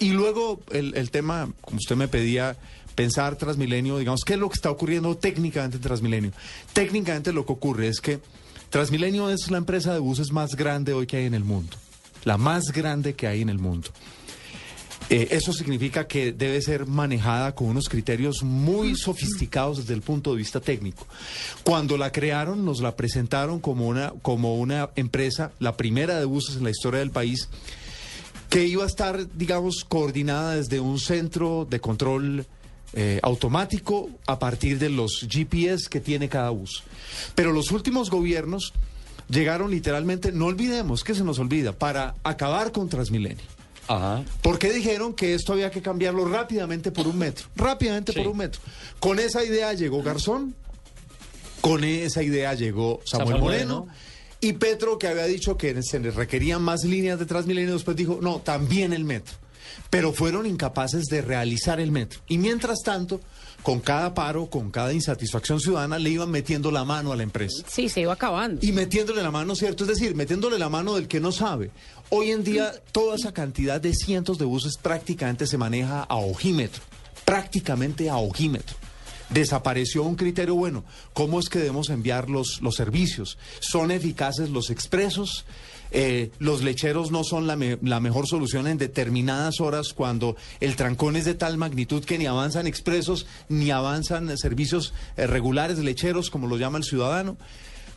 Y 0.00 0.10
luego 0.10 0.60
el, 0.72 0.96
el 0.96 1.10
tema, 1.10 1.52
como 1.60 1.76
usted 1.76 1.94
me 1.94 2.08
pedía, 2.08 2.56
pensar 2.94 3.36
Transmilenio, 3.36 3.98
digamos, 3.98 4.24
¿qué 4.24 4.34
es 4.34 4.38
lo 4.38 4.48
que 4.48 4.54
está 4.54 4.70
ocurriendo 4.70 5.16
técnicamente 5.16 5.76
en 5.76 5.82
Transmilenio? 5.82 6.32
Técnicamente 6.72 7.32
lo 7.32 7.46
que 7.46 7.52
ocurre 7.52 7.88
es 7.88 8.00
que 8.00 8.20
Transmilenio 8.70 9.30
es 9.30 9.50
la 9.50 9.58
empresa 9.58 9.92
de 9.92 9.98
buses 9.98 10.32
más 10.32 10.54
grande 10.54 10.92
hoy 10.92 11.06
que 11.06 11.18
hay 11.18 11.26
en 11.26 11.34
el 11.34 11.44
mundo, 11.44 11.76
la 12.24 12.36
más 12.36 12.72
grande 12.72 13.14
que 13.14 13.26
hay 13.26 13.42
en 13.42 13.48
el 13.48 13.58
mundo. 13.58 13.90
Eh, 15.08 15.28
eso 15.32 15.52
significa 15.52 16.06
que 16.06 16.30
debe 16.30 16.62
ser 16.62 16.86
manejada 16.86 17.52
con 17.54 17.66
unos 17.66 17.88
criterios 17.88 18.44
muy 18.44 18.94
sofisticados 18.96 19.78
desde 19.78 19.94
el 19.94 20.02
punto 20.02 20.30
de 20.30 20.36
vista 20.36 20.60
técnico. 20.60 21.04
Cuando 21.64 21.98
la 21.98 22.12
crearon, 22.12 22.64
nos 22.64 22.80
la 22.80 22.94
presentaron 22.94 23.58
como 23.58 23.88
una, 23.88 24.12
como 24.22 24.56
una 24.56 24.90
empresa, 24.94 25.50
la 25.58 25.76
primera 25.76 26.20
de 26.20 26.26
buses 26.26 26.56
en 26.56 26.64
la 26.64 26.70
historia 26.70 27.00
del 27.00 27.10
país, 27.10 27.48
que 28.50 28.66
iba 28.66 28.84
a 28.84 28.86
estar, 28.86 29.26
digamos, 29.34 29.84
coordinada 29.84 30.56
desde 30.56 30.80
un 30.80 30.98
centro 30.98 31.66
de 31.70 31.80
control 31.80 32.44
eh, 32.92 33.20
automático 33.22 34.10
a 34.26 34.38
partir 34.40 34.78
de 34.80 34.90
los 34.90 35.24
GPS 35.30 35.88
que 35.88 36.00
tiene 36.00 36.28
cada 36.28 36.50
bus. 36.50 36.82
Pero 37.36 37.52
los 37.52 37.70
últimos 37.70 38.10
gobiernos 38.10 38.72
llegaron 39.28 39.70
literalmente, 39.70 40.32
no 40.32 40.46
olvidemos 40.46 41.04
que 41.04 41.14
se 41.14 41.22
nos 41.22 41.38
olvida, 41.38 41.72
para 41.72 42.16
acabar 42.24 42.72
con 42.72 42.88
Transmilenio. 42.88 43.44
Ajá. 43.86 44.24
Porque 44.42 44.72
dijeron 44.72 45.14
que 45.14 45.34
esto 45.34 45.52
había 45.52 45.70
que 45.70 45.82
cambiarlo 45.82 46.24
rápidamente 46.24 46.90
por 46.90 47.06
un 47.06 47.18
metro. 47.18 47.46
Rápidamente 47.54 48.12
Sí. 48.12 48.18
por 48.18 48.28
un 48.28 48.36
metro. 48.38 48.60
Con 48.98 49.20
esa 49.20 49.44
idea 49.44 49.72
llegó 49.74 50.02
Garzón, 50.02 50.54
con 51.60 51.84
esa 51.84 52.22
idea 52.24 52.54
llegó 52.54 53.00
Samuel, 53.04 53.28
Samuel 53.28 53.42
Moreno. 53.42 53.78
Moreno. 53.80 53.94
Y 54.40 54.54
Petro, 54.54 54.98
que 54.98 55.06
había 55.08 55.24
dicho 55.26 55.56
que 55.56 55.82
se 55.82 55.98
le 56.00 56.10
requerían 56.10 56.62
más 56.62 56.84
líneas 56.84 57.18
de 57.18 57.26
Transmilenio, 57.26 57.74
después 57.74 57.96
dijo, 57.96 58.18
no, 58.22 58.38
también 58.40 58.92
el 58.92 59.04
metro. 59.04 59.34
Pero 59.90 60.12
fueron 60.12 60.46
incapaces 60.46 61.04
de 61.06 61.20
realizar 61.20 61.78
el 61.80 61.90
metro. 61.92 62.20
Y 62.26 62.38
mientras 62.38 62.78
tanto, 62.82 63.20
con 63.62 63.80
cada 63.80 64.14
paro, 64.14 64.46
con 64.46 64.70
cada 64.70 64.92
insatisfacción 64.94 65.60
ciudadana, 65.60 65.98
le 65.98 66.10
iban 66.10 66.30
metiendo 66.30 66.70
la 66.70 66.84
mano 66.84 67.12
a 67.12 67.16
la 67.16 67.22
empresa 67.22 67.62
Sí, 67.68 67.88
se 67.90 68.00
iba 68.00 68.14
acabando. 68.14 68.64
y 68.64 68.72
metiéndole 68.72 69.22
la 69.22 69.30
mano, 69.30 69.54
¿cierto? 69.54 69.84
Es 69.84 69.88
decir, 69.88 70.14
metiéndole 70.14 70.58
la 70.58 70.70
mano 70.70 70.94
del 70.94 71.06
que 71.06 71.20
no 71.20 71.32
sabe. 71.32 71.70
Hoy 72.08 72.30
en 72.30 72.42
día, 72.42 72.72
toda 72.92 73.16
esa 73.16 73.32
cantidad 73.32 73.80
de 73.80 73.92
cientos 73.94 74.38
de 74.38 74.46
buses 74.46 74.78
prácticamente 74.80 75.46
se 75.46 75.58
maneja 75.58 76.02
a 76.02 76.16
ojímetro, 76.16 76.82
prácticamente 77.24 78.08
a 78.08 78.16
ojímetro. 78.16 78.76
Desapareció 79.30 80.02
un 80.02 80.16
criterio 80.16 80.54
bueno. 80.56 80.84
¿Cómo 81.12 81.38
es 81.38 81.48
que 81.48 81.58
debemos 81.60 81.88
enviar 81.90 82.28
los, 82.28 82.60
los 82.62 82.74
servicios? 82.74 83.38
¿Son 83.60 83.90
eficaces 83.90 84.50
los 84.50 84.70
expresos? 84.70 85.44
Eh, 85.92 86.30
los 86.38 86.62
lecheros 86.62 87.10
no 87.10 87.24
son 87.24 87.46
la, 87.46 87.56
me- 87.56 87.78
la 87.82 87.98
mejor 88.00 88.26
solución 88.28 88.66
en 88.68 88.78
determinadas 88.78 89.60
horas 89.60 89.92
cuando 89.92 90.36
el 90.60 90.76
trancón 90.76 91.16
es 91.16 91.24
de 91.24 91.34
tal 91.34 91.56
magnitud 91.58 92.04
que 92.04 92.16
ni 92.18 92.26
avanzan 92.26 92.66
expresos 92.68 93.26
ni 93.48 93.70
avanzan 93.72 94.36
servicios 94.38 94.94
eh, 95.16 95.26
regulares 95.26 95.78
lecheros 95.78 96.30
como 96.30 96.46
lo 96.46 96.56
llama 96.58 96.78
el 96.78 96.84
ciudadano. 96.84 97.36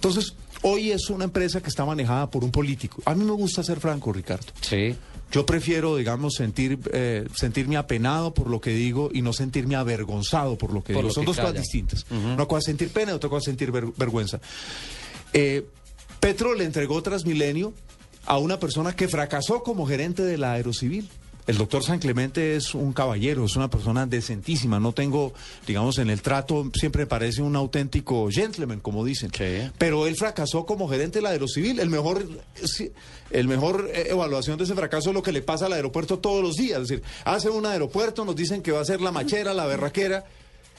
Entonces, 0.04 0.34
hoy 0.64 0.92
es 0.92 1.10
una 1.10 1.24
empresa 1.24 1.62
que 1.62 1.70
está 1.70 1.86
manejada 1.86 2.30
por 2.30 2.44
un 2.44 2.52
político. 2.52 3.02
A 3.06 3.16
mí 3.16 3.24
me 3.24 3.32
gusta 3.32 3.64
ser 3.64 3.80
franco, 3.80 4.12
Ricardo. 4.12 4.48
Sí. 4.60 4.94
Yo 5.32 5.46
prefiero, 5.46 5.96
digamos, 5.96 6.34
sentir, 6.36 6.78
eh, 6.92 7.26
sentirme 7.34 7.78
apenado 7.78 8.34
por 8.34 8.50
lo 8.50 8.60
que 8.60 8.72
digo 8.72 9.10
y 9.14 9.22
no 9.22 9.32
sentirme 9.32 9.78
avergonzado 9.78 10.58
por 10.58 10.74
lo 10.74 10.84
que 10.84 10.92
Por 10.94 11.04
digo. 11.04 11.08
lo 11.08 11.14
Son 11.14 11.24
que 11.24 11.28
dos 11.28 11.38
cosas 11.38 11.54
distintas. 11.54 12.06
Una 12.12 12.46
cosa 12.46 12.60
es 12.60 12.66
sentir 12.66 12.90
pena 12.90 13.14
y 13.14 13.16
otra 13.16 13.30
cosa 13.30 13.40
es 13.40 13.46
sentir 13.46 13.72
ver- 13.72 13.94
vergüenza. 13.96 14.42
Eh, 15.32 15.66
Petro 16.20 16.54
le 16.54 16.66
entregó 16.66 17.02
Transmilenio 17.02 17.74
a 18.26 18.38
una 18.40 18.60
persona 18.60 18.94
que 18.94 19.08
fracasó 19.08 19.64
como 19.64 19.88
gerente 19.88 20.22
de 20.22 20.38
la 20.38 20.52
Aerocivil. 20.52 21.10
El 21.46 21.58
doctor 21.58 21.84
San 21.84 22.00
Clemente 22.00 22.56
es 22.56 22.74
un 22.74 22.94
caballero, 22.94 23.44
es 23.44 23.56
una 23.58 23.70
persona 23.70 24.06
decentísima. 24.06 24.80
No 24.80 24.94
tengo, 24.94 25.34
digamos, 25.68 25.98
en 25.98 26.10
el 26.10 26.22
trato, 26.22 26.70
siempre 26.74 27.06
parece 27.06 27.42
un 27.42 27.56
auténtico 27.58 28.30
gentleman, 28.32 28.80
como 28.80 29.04
dicen. 29.04 29.30
Pero 29.78 30.08
él 30.08 30.16
fracasó 30.16 30.66
como 30.66 30.88
gerente 30.88 31.20
de 31.20 31.24
la 31.24 31.30
Aerocivil. 31.30 31.80
El 31.80 31.90
mejor, 31.90 32.26
el 33.32 33.48
mejor 33.50 33.90
eh, 33.94 34.08
evaluación 34.10 34.58
de 34.58 34.64
ese 34.64 34.74
fracaso 34.74 35.10
es 35.10 35.14
lo 35.14 35.22
que 35.22 35.34
le 35.34 35.42
pasa 35.42 35.66
al 35.66 35.74
aeropuerto 35.74 36.20
todos 36.20 36.42
los 36.42 36.56
días. 36.56 36.82
Es 36.82 36.88
decir, 36.88 37.04
hace 37.26 37.50
un 37.50 37.66
aeropuerto, 37.66 38.24
nos 38.24 38.36
dicen 38.36 38.62
que 38.62 38.72
va 38.72 38.80
a 38.80 38.86
ser 38.86 39.02
la 39.02 39.12
machera, 39.12 39.54
la 39.54 39.66
berraquera. 39.66 40.26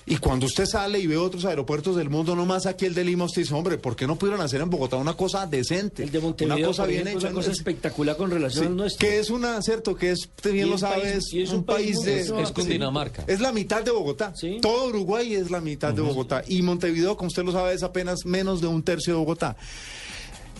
Y 0.06 0.18
cuando 0.18 0.44
usted 0.44 0.66
sale 0.66 0.98
y 0.98 1.06
ve 1.06 1.16
otros 1.16 1.46
aeropuertos 1.46 1.96
del 1.96 2.10
mundo, 2.10 2.36
no 2.36 2.44
más 2.44 2.66
aquí 2.66 2.84
el 2.84 2.92
de 2.92 3.04
Lima, 3.04 3.24
usted 3.24 3.40
dice, 3.40 3.54
hombre, 3.54 3.78
¿por 3.78 3.96
qué 3.96 4.06
no 4.06 4.16
pudieron 4.16 4.42
hacer 4.42 4.60
en 4.60 4.68
Bogotá 4.68 4.96
una 4.96 5.14
cosa 5.14 5.46
decente? 5.46 6.02
El 6.02 6.10
de 6.10 6.20
Montevideo, 6.20 6.56
una 6.58 6.66
cosa 6.66 6.84
bien 6.84 7.00
ejemplo, 7.06 7.20
hecha. 7.20 7.28
una 7.28 7.34
cosa 7.36 7.50
Es- 7.52 7.56
espectacular 7.58 8.16
con 8.18 8.30
relación 8.30 8.64
Sí, 8.64 8.68
al 8.68 8.76
nuestro. 8.76 9.08
que 9.08 9.18
es 9.18 9.30
una, 9.30 9.62
cierto, 9.62 9.96
que 9.96 10.10
es, 10.10 10.20
usted 10.26 10.52
bien 10.52 10.68
lo 10.68 10.74
es 10.74 10.82
sabe, 10.82 11.00
país- 11.02 11.14
es, 11.14 11.32
y 11.32 11.42
es 11.42 11.50
un, 11.50 11.64
país 11.64 12.00
de... 12.02 12.16
desigual. 12.16 12.42
Es 12.44 12.52
Cundinamarca. 12.52 13.24
Es 13.26 13.40
la 13.40 13.50
mitad 13.52 13.82
de 13.82 13.92
Bogotá. 13.92 14.34
Sí. 14.36 14.58
Todo 14.60 14.88
Uruguay 14.88 15.34
es 15.34 15.50
la 15.50 15.62
mitad 15.62 15.94
de 15.94 16.02
Bogotá. 16.02 16.44
Y 16.46 16.60
Montevideo, 16.60 17.16
como 17.16 17.28
usted 17.28 17.42
lo 17.44 17.52
sabe, 17.52 17.72
es 17.72 17.82
apenas 17.82 18.26
menos 18.26 18.60
de 18.60 18.66
un 18.66 18.82
tercio 18.82 19.14
de 19.14 19.18
Bogotá. 19.20 19.56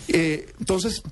Eh, 0.07 0.47
entonces, 0.59 1.03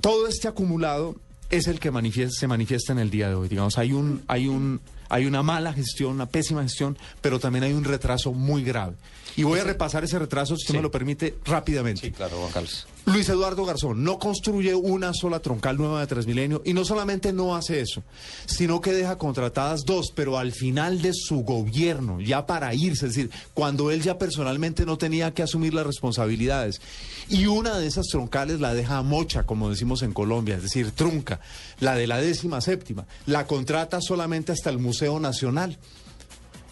todo 0.00 0.26
este 0.28 0.48
acumulado 0.48 1.16
es 1.50 1.66
el 1.66 1.78
que 1.78 1.90
manifiesta- 1.90 2.38
se 2.40 2.46
manifiesta 2.46 2.92
en 2.92 2.98
el 3.00 3.10
día 3.10 3.28
de 3.28 3.34
hoy. 3.34 3.48
Digamos, 3.48 3.76
hay 3.78 3.92
un, 3.92 4.22
hay 4.28 4.48
un, 4.48 4.80
hay 5.12 5.26
una 5.26 5.42
mala 5.42 5.74
gestión, 5.74 6.12
una 6.12 6.26
pésima 6.26 6.62
gestión, 6.62 6.96
pero 7.20 7.38
también 7.38 7.64
hay 7.64 7.74
un 7.74 7.84
retraso 7.84 8.32
muy 8.32 8.64
grave. 8.64 8.94
Y 9.36 9.42
voy 9.42 9.60
a 9.60 9.64
repasar 9.64 10.04
ese 10.04 10.18
retraso, 10.18 10.56
si 10.56 10.62
usted 10.62 10.74
me 10.74 10.82
lo 10.82 10.90
permite, 10.90 11.36
rápidamente. 11.44 12.00
Sí, 12.00 12.10
claro, 12.12 12.38
Juan 12.38 12.52
Carlos. 12.52 12.86
Luis 13.04 13.28
Eduardo 13.28 13.64
Garzón 13.64 14.04
no 14.04 14.18
construye 14.20 14.76
una 14.76 15.12
sola 15.12 15.40
troncal 15.40 15.76
nueva 15.76 16.00
de 16.00 16.06
Transmilenio 16.06 16.62
y 16.64 16.72
no 16.72 16.84
solamente 16.84 17.32
no 17.32 17.56
hace 17.56 17.80
eso, 17.80 18.04
sino 18.46 18.80
que 18.80 18.92
deja 18.92 19.18
contratadas 19.18 19.84
dos, 19.84 20.12
pero 20.14 20.38
al 20.38 20.52
final 20.52 21.02
de 21.02 21.12
su 21.12 21.40
gobierno, 21.40 22.20
ya 22.20 22.46
para 22.46 22.72
irse, 22.74 23.06
es 23.06 23.16
decir, 23.16 23.30
cuando 23.54 23.90
él 23.90 24.02
ya 24.02 24.18
personalmente 24.18 24.86
no 24.86 24.98
tenía 24.98 25.34
que 25.34 25.42
asumir 25.42 25.74
las 25.74 25.84
responsabilidades. 25.84 26.80
Y 27.28 27.46
una 27.46 27.76
de 27.78 27.88
esas 27.88 28.06
troncales 28.06 28.60
la 28.60 28.72
deja 28.72 28.98
a 28.98 29.02
mocha, 29.02 29.42
como 29.42 29.68
decimos 29.68 30.02
en 30.02 30.12
Colombia, 30.12 30.56
es 30.56 30.62
decir, 30.62 30.92
trunca, 30.92 31.40
la 31.80 31.96
de 31.96 32.06
la 32.06 32.18
décima 32.18 32.60
séptima. 32.60 33.06
La 33.26 33.48
contrata 33.48 34.00
solamente 34.00 34.52
hasta 34.52 34.70
el 34.70 34.78
Museo 34.78 35.01
Nacional. 35.20 35.78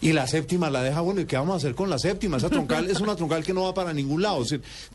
Y 0.03 0.13
la 0.13 0.25
séptima 0.25 0.71
la 0.71 0.81
deja, 0.81 1.01
bueno, 1.01 1.21
¿y 1.21 1.25
qué 1.25 1.37
vamos 1.37 1.53
a 1.53 1.57
hacer 1.57 1.75
con 1.75 1.87
la 1.87 1.99
séptima? 1.99 2.37
Esa 2.37 2.49
troncal 2.49 2.89
es 2.89 2.99
una 2.99 3.15
troncal 3.15 3.43
que 3.43 3.53
no 3.53 3.63
va 3.63 3.75
para 3.75 3.93
ningún 3.93 4.23
lado. 4.23 4.43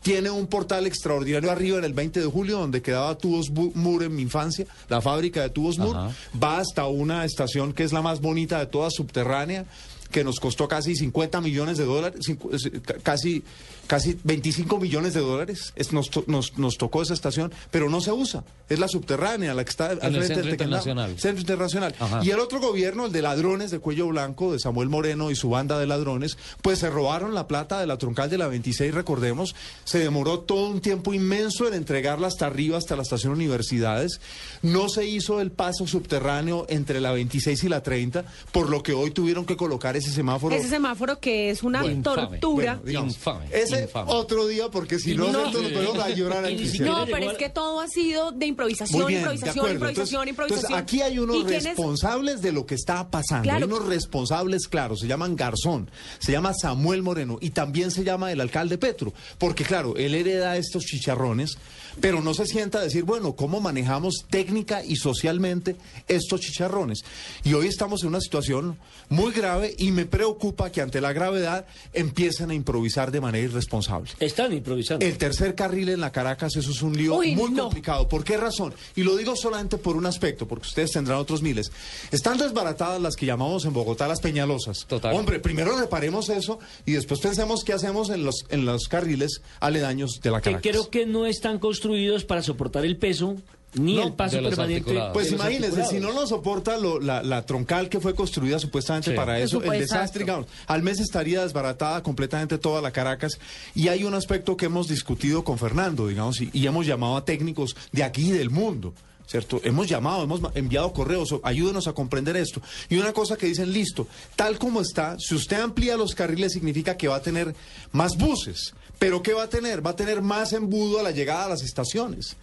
Tiene 0.01 0.29
un 0.29 0.47
portal 0.47 0.85
extraordinario 0.85 1.49
arriba 1.49 1.77
en 1.77 1.85
el 1.85 1.93
20 1.93 2.19
de 2.19 2.25
julio, 2.25 2.59
donde 2.59 2.81
quedaba 2.81 3.17
Tubos 3.17 3.49
Mur 3.49 4.03
en 4.03 4.13
mi 4.13 4.23
infancia, 4.23 4.65
la 4.89 4.99
fábrica 4.99 5.41
de 5.43 5.49
Tubos 5.49 5.77
Mur. 5.77 5.95
Ajá. 5.95 6.11
Va 6.43 6.59
hasta 6.59 6.87
una 6.87 7.23
estación 7.23 7.71
que 7.71 7.85
es 7.85 7.93
la 7.93 8.01
más 8.01 8.19
bonita 8.19 8.59
de 8.59 8.65
todas, 8.65 8.93
subterránea, 8.95 9.65
que 10.11 10.23
nos 10.23 10.39
costó 10.39 10.67
casi 10.67 10.95
50 10.95 11.41
millones 11.41 11.77
de 11.77 11.85
dólares, 11.85 12.19
eh, 12.29 12.81
ca- 12.85 12.95
casi, 13.03 13.43
casi 13.87 14.17
25 14.23 14.79
millones 14.79 15.13
de 15.13 15.19
dólares. 15.21 15.73
Es- 15.75 15.93
nos, 15.93 16.09
nos, 16.27 16.57
nos 16.57 16.77
tocó 16.77 17.01
esa 17.01 17.13
estación, 17.13 17.51
pero 17.71 17.89
no 17.89 18.01
se 18.01 18.11
usa. 18.11 18.43
Es 18.69 18.79
la 18.79 18.87
subterránea, 18.87 19.53
la 19.53 19.63
que 19.63 19.69
está 19.69 19.87
al 19.87 19.93
el 19.93 19.99
frente 19.99 20.25
Centro 20.27 20.43
del. 20.43 20.51
Internacional. 20.51 21.19
Centro 21.19 21.41
Internacional. 21.41 21.95
Ajá. 21.99 22.19
Y 22.23 22.29
el 22.31 22.39
otro 22.39 22.59
gobierno, 22.59 23.05
el 23.07 23.11
de 23.11 23.21
ladrones 23.21 23.71
de 23.71 23.79
cuello 23.79 24.07
blanco, 24.07 24.51
de 24.53 24.59
Samuel 24.59 24.89
Moreno 24.89 25.31
y 25.31 25.35
su 25.35 25.49
banda 25.49 25.79
de 25.79 25.87
ladrones, 25.87 26.37
pues 26.61 26.79
se 26.79 26.89
robaron 26.89 27.33
la 27.33 27.47
plata 27.47 27.79
de 27.79 27.87
la 27.87 27.97
troncal 27.97 28.29
de 28.29 28.37
la 28.37 28.47
26, 28.47 28.93
recordemos. 28.93 29.55
Se 29.83 29.99
demoró 29.99 30.39
todo 30.39 30.67
un 30.69 30.79
tiempo 30.81 31.13
inmenso 31.13 31.67
en 31.67 31.73
entregarla 31.73 32.27
hasta 32.27 32.45
arriba, 32.45 32.77
hasta 32.77 32.95
la 32.95 33.01
estación 33.03 33.33
Universidades. 33.33 34.21
No 34.61 34.87
se 34.89 35.05
hizo 35.05 35.41
el 35.41 35.51
paso 35.51 35.85
subterráneo 35.87 36.65
entre 36.69 37.01
la 37.01 37.11
26 37.11 37.63
y 37.65 37.69
la 37.69 37.83
30, 37.83 38.23
por 38.51 38.69
lo 38.69 38.83
que 38.83 38.93
hoy 38.93 39.11
tuvieron 39.11 39.45
que 39.45 39.57
colocar 39.57 39.96
ese 39.97 40.11
semáforo. 40.11 40.55
Ese 40.55 40.69
semáforo 40.69 41.19
que 41.19 41.49
es 41.49 41.63
una 41.63 41.81
Bueno, 41.81 41.95
infame. 41.97 42.27
tortura. 42.39 42.73
Bueno, 42.75 42.81
digamos, 42.87 43.13
Infame, 43.15 43.45
ese 43.51 43.81
infame. 43.83 44.11
otro 44.11 44.47
día, 44.47 44.69
porque 44.69 44.99
si 44.99 45.15
no, 45.15 45.25
no- 45.27 45.33
nosotros 45.33 45.63
nos 45.63 45.71
ponemos 45.73 45.99
a 45.99 46.09
llorar 46.09 46.47
siquiera 46.47 46.85
No, 46.91 47.05
pero 47.05 47.31
es 47.31 47.37
que 47.37 47.49
todo 47.49 47.79
ha 47.81 47.87
sido 47.87 48.31
de 48.31 48.45
improvisación, 48.45 49.07
bien, 49.07 49.19
improvisación, 49.21 49.71
improvisación, 49.71 50.27
Entonces- 50.27 50.29
improvisación. 50.29 50.71
entonces, 50.71 50.77
aquí 50.77 51.01
hay 51.01 51.19
unos 51.19 51.43
responsables 51.45 52.41
de 52.41 52.51
lo 52.51 52.65
que 52.65 52.75
está 52.75 53.09
pasando. 53.09 53.43
Claro. 53.43 53.57
Hay 53.65 53.71
unos 53.71 53.85
responsables 53.87 54.67
claros. 54.67 54.99
Se 54.99 55.07
llaman 55.07 55.35
Garzón, 55.35 55.89
se 56.19 56.31
llama 56.31 56.53
Samuel 56.53 57.01
Moreno 57.03 57.37
y 57.41 57.49
también 57.51 57.91
se 57.91 58.03
llama 58.03 58.31
el 58.31 58.41
alcalde 58.41 58.77
Petro. 58.77 59.13
Porque, 59.37 59.63
claro, 59.63 59.95
él 59.97 60.15
hereda 60.15 60.57
estos 60.57 60.83
chicharrones, 60.85 61.57
pero 61.99 62.21
no 62.21 62.33
se 62.33 62.45
sienta 62.45 62.79
a 62.79 62.81
decir, 62.83 63.03
bueno, 63.03 63.33
¿cómo 63.35 63.59
manejamos 63.59 64.25
técnica 64.29 64.83
y 64.83 64.95
socialmente 64.97 65.75
estos 66.07 66.41
chicharrones? 66.41 67.03
Y 67.43 67.53
hoy 67.53 67.67
estamos 67.67 68.03
en 68.03 68.09
una 68.09 68.21
situación 68.21 68.77
muy 69.09 69.31
grave 69.31 69.75
y 69.77 69.86
me 69.91 70.05
preocupa 70.05 70.71
que 70.71 70.81
ante 70.81 71.01
la 71.01 71.13
gravedad 71.13 71.65
empiecen 71.93 72.51
a 72.51 72.53
improvisar 72.53 73.11
de 73.11 73.21
manera 73.21 73.45
irresponsable. 73.45 74.11
Están 74.19 74.53
improvisando. 74.53 75.05
El 75.05 75.17
tercer 75.17 75.55
carril 75.55 75.89
en 75.89 76.01
la 76.01 76.11
Caracas, 76.11 76.55
eso 76.55 76.71
es 76.71 76.81
un 76.81 76.97
lío 76.97 77.15
Uy, 77.15 77.35
muy 77.35 77.51
no. 77.51 77.63
complicado. 77.63 78.07
¿Por 78.07 78.23
qué 78.23 78.37
razón? 78.37 78.73
Y 78.95 79.03
lo 79.03 79.15
digo 79.15 79.35
solamente 79.35 79.77
por 79.77 79.95
un 79.95 80.05
aspecto, 80.05 80.47
porque 80.47 80.67
ustedes 80.67 80.91
tendrán 80.91 81.17
otros 81.19 81.41
miles. 81.41 81.71
Están 82.11 82.37
desbaratadas 82.37 83.01
las 83.01 83.15
que 83.15 83.25
llamamos 83.25 83.65
en 83.65 83.73
Bogotá 83.73 84.07
las 84.07 84.19
peñalosas. 84.21 84.85
Total. 84.87 85.15
Hombre, 85.15 85.39
primero 85.39 85.77
reparemos 85.77 86.29
eso 86.29 86.59
y 86.85 86.93
después 86.93 87.19
pensemos 87.19 87.63
qué 87.63 87.73
hacemos 87.73 88.09
en 88.09 88.23
los, 88.23 88.45
en 88.49 88.65
los 88.65 88.87
carriles 88.87 89.41
aledaños 89.59 90.19
de 90.21 90.31
la 90.31 90.41
que 90.41 90.51
Caracas. 90.51 90.71
creo 90.71 90.89
que 90.89 91.05
no 91.05 91.25
están 91.25 91.59
construidos 91.59 92.23
para 92.25 92.41
soportar 92.43 92.85
el 92.85 92.97
peso 92.97 93.35
ni 93.79 93.95
No, 93.95 94.03
el 94.07 94.13
paso 94.13 94.41
permanente. 94.41 94.93
Pues 95.13 95.31
imagínense, 95.31 95.85
si 95.85 95.99
no 95.99 96.11
lo 96.11 96.25
soporta 96.27 96.77
lo- 96.77 96.99
la, 96.99 97.21
la 97.23 97.45
troncal 97.45 97.89
que 97.89 97.99
fue 97.99 98.15
construida 98.15 98.59
supuestamente 98.59 99.11
Sí. 99.11 99.15
para 99.15 99.37
Es 99.39 99.45
eso, 99.45 99.61
el 99.63 99.79
desastre. 99.79 100.23
digamos, 100.23 100.47
al 100.67 100.83
mes 100.83 100.99
estaría 100.99 101.43
desbaratada 101.43 102.03
completamente 102.03 102.57
toda 102.57 102.81
la 102.81 102.91
Caracas. 102.91 103.39
Y 103.75 103.87
hay 103.89 104.03
un 104.03 104.13
aspecto 104.13 104.57
que 104.57 104.65
hemos 104.65 104.87
discutido 104.87 105.43
con 105.43 105.57
Fernando, 105.57 106.07
digamos, 106.07 106.41
y, 106.41 106.49
y 106.53 106.65
hemos 106.67 106.85
llamado 106.85 107.17
a 107.17 107.25
técnicos 107.25 107.75
de 107.91 108.03
aquí 108.03 108.29
y 108.29 108.31
del 108.31 108.49
mundo. 108.49 108.93
¿Cierto? 109.29 109.59
Hemos 109.65 109.87
llamado, 109.89 110.23
hemos 110.23 110.39
enviado 110.55 110.93
correos, 110.93 111.35
ayúdenos 111.43 111.85
a 111.87 111.91
comprender 111.91 112.37
esto. 112.37 112.61
Y 112.87 112.95
una 112.97 113.11
cosa 113.11 113.35
que 113.35 113.45
dicen, 113.47 113.73
listo, 113.73 114.07
tal 114.37 114.57
como 114.57 114.79
está, 114.79 115.17
si 115.19 115.35
usted 115.35 115.59
amplía 115.59 115.97
los 115.97 116.15
carriles 116.15 116.53
significa 116.53 116.95
que 116.95 117.09
va 117.09 117.17
a 117.17 117.21
tener 117.21 117.53
más 117.91 118.17
buses. 118.17 118.73
Pero 118.99 119.21
¿qué 119.21 119.33
va 119.33 119.43
a 119.43 119.49
tener? 119.49 119.85
Va 119.85 119.89
a 119.89 119.95
tener 119.97 120.21
más 120.21 120.53
embudo 120.53 121.01
a 121.01 121.03
la 121.03 121.11
llegada 121.11 121.43
a 121.43 121.49
las 121.49 121.61
estaciones. 121.61 122.37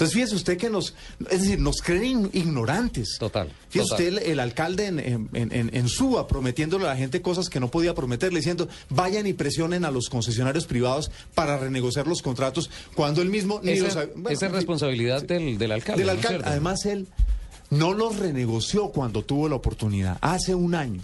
Entonces 0.00 0.14
fíjese 0.14 0.34
usted 0.34 0.56
que 0.56 0.70
nos, 0.70 0.94
es 1.30 1.42
decir, 1.42 1.60
nos 1.60 1.82
creen 1.82 2.30
ignorantes. 2.32 3.16
Total, 3.18 3.52
Fíjese 3.68 3.90
total. 3.90 4.06
usted 4.06 4.22
el, 4.24 4.30
el 4.32 4.40
alcalde 4.40 4.86
en, 4.86 4.98
en, 4.98 5.28
en- 5.34 5.70
en 5.74 5.88
Suba 5.90 6.26
prometiéndole 6.26 6.86
a 6.86 6.88
la 6.88 6.96
gente 6.96 7.20
cosas 7.20 7.50
que 7.50 7.60
no 7.60 7.70
podía 7.70 7.94
prometerle, 7.94 8.38
diciendo 8.38 8.66
vayan 8.88 9.26
y 9.26 9.34
presionen 9.34 9.84
a 9.84 9.90
los 9.90 10.08
concesionarios 10.08 10.64
privados 10.64 11.10
para 11.34 11.58
renegociar 11.58 12.06
los 12.06 12.22
contratos, 12.22 12.70
cuando 12.94 13.20
él 13.20 13.28
mismo 13.28 13.60
ni 13.62 13.72
Esa, 13.72 14.04
los 14.06 14.14
bueno, 14.14 14.30
esa 14.30 14.46
es 14.46 14.52
responsabilidad 14.52 15.22
del, 15.22 15.58
del 15.58 15.72
alcalde. 15.72 16.02
del 16.02 16.14
¿no 16.14 16.18
es 16.18 16.24
alcalde. 16.26 16.48
Además, 16.48 16.86
él 16.86 17.06
no 17.68 17.92
los 17.92 18.16
renegoció 18.18 18.88
cuando 18.88 19.22
tuvo 19.22 19.48
la 19.50 19.56
oportunidad. 19.56 20.16
Hace 20.22 20.54
un 20.54 20.74
año, 20.74 21.02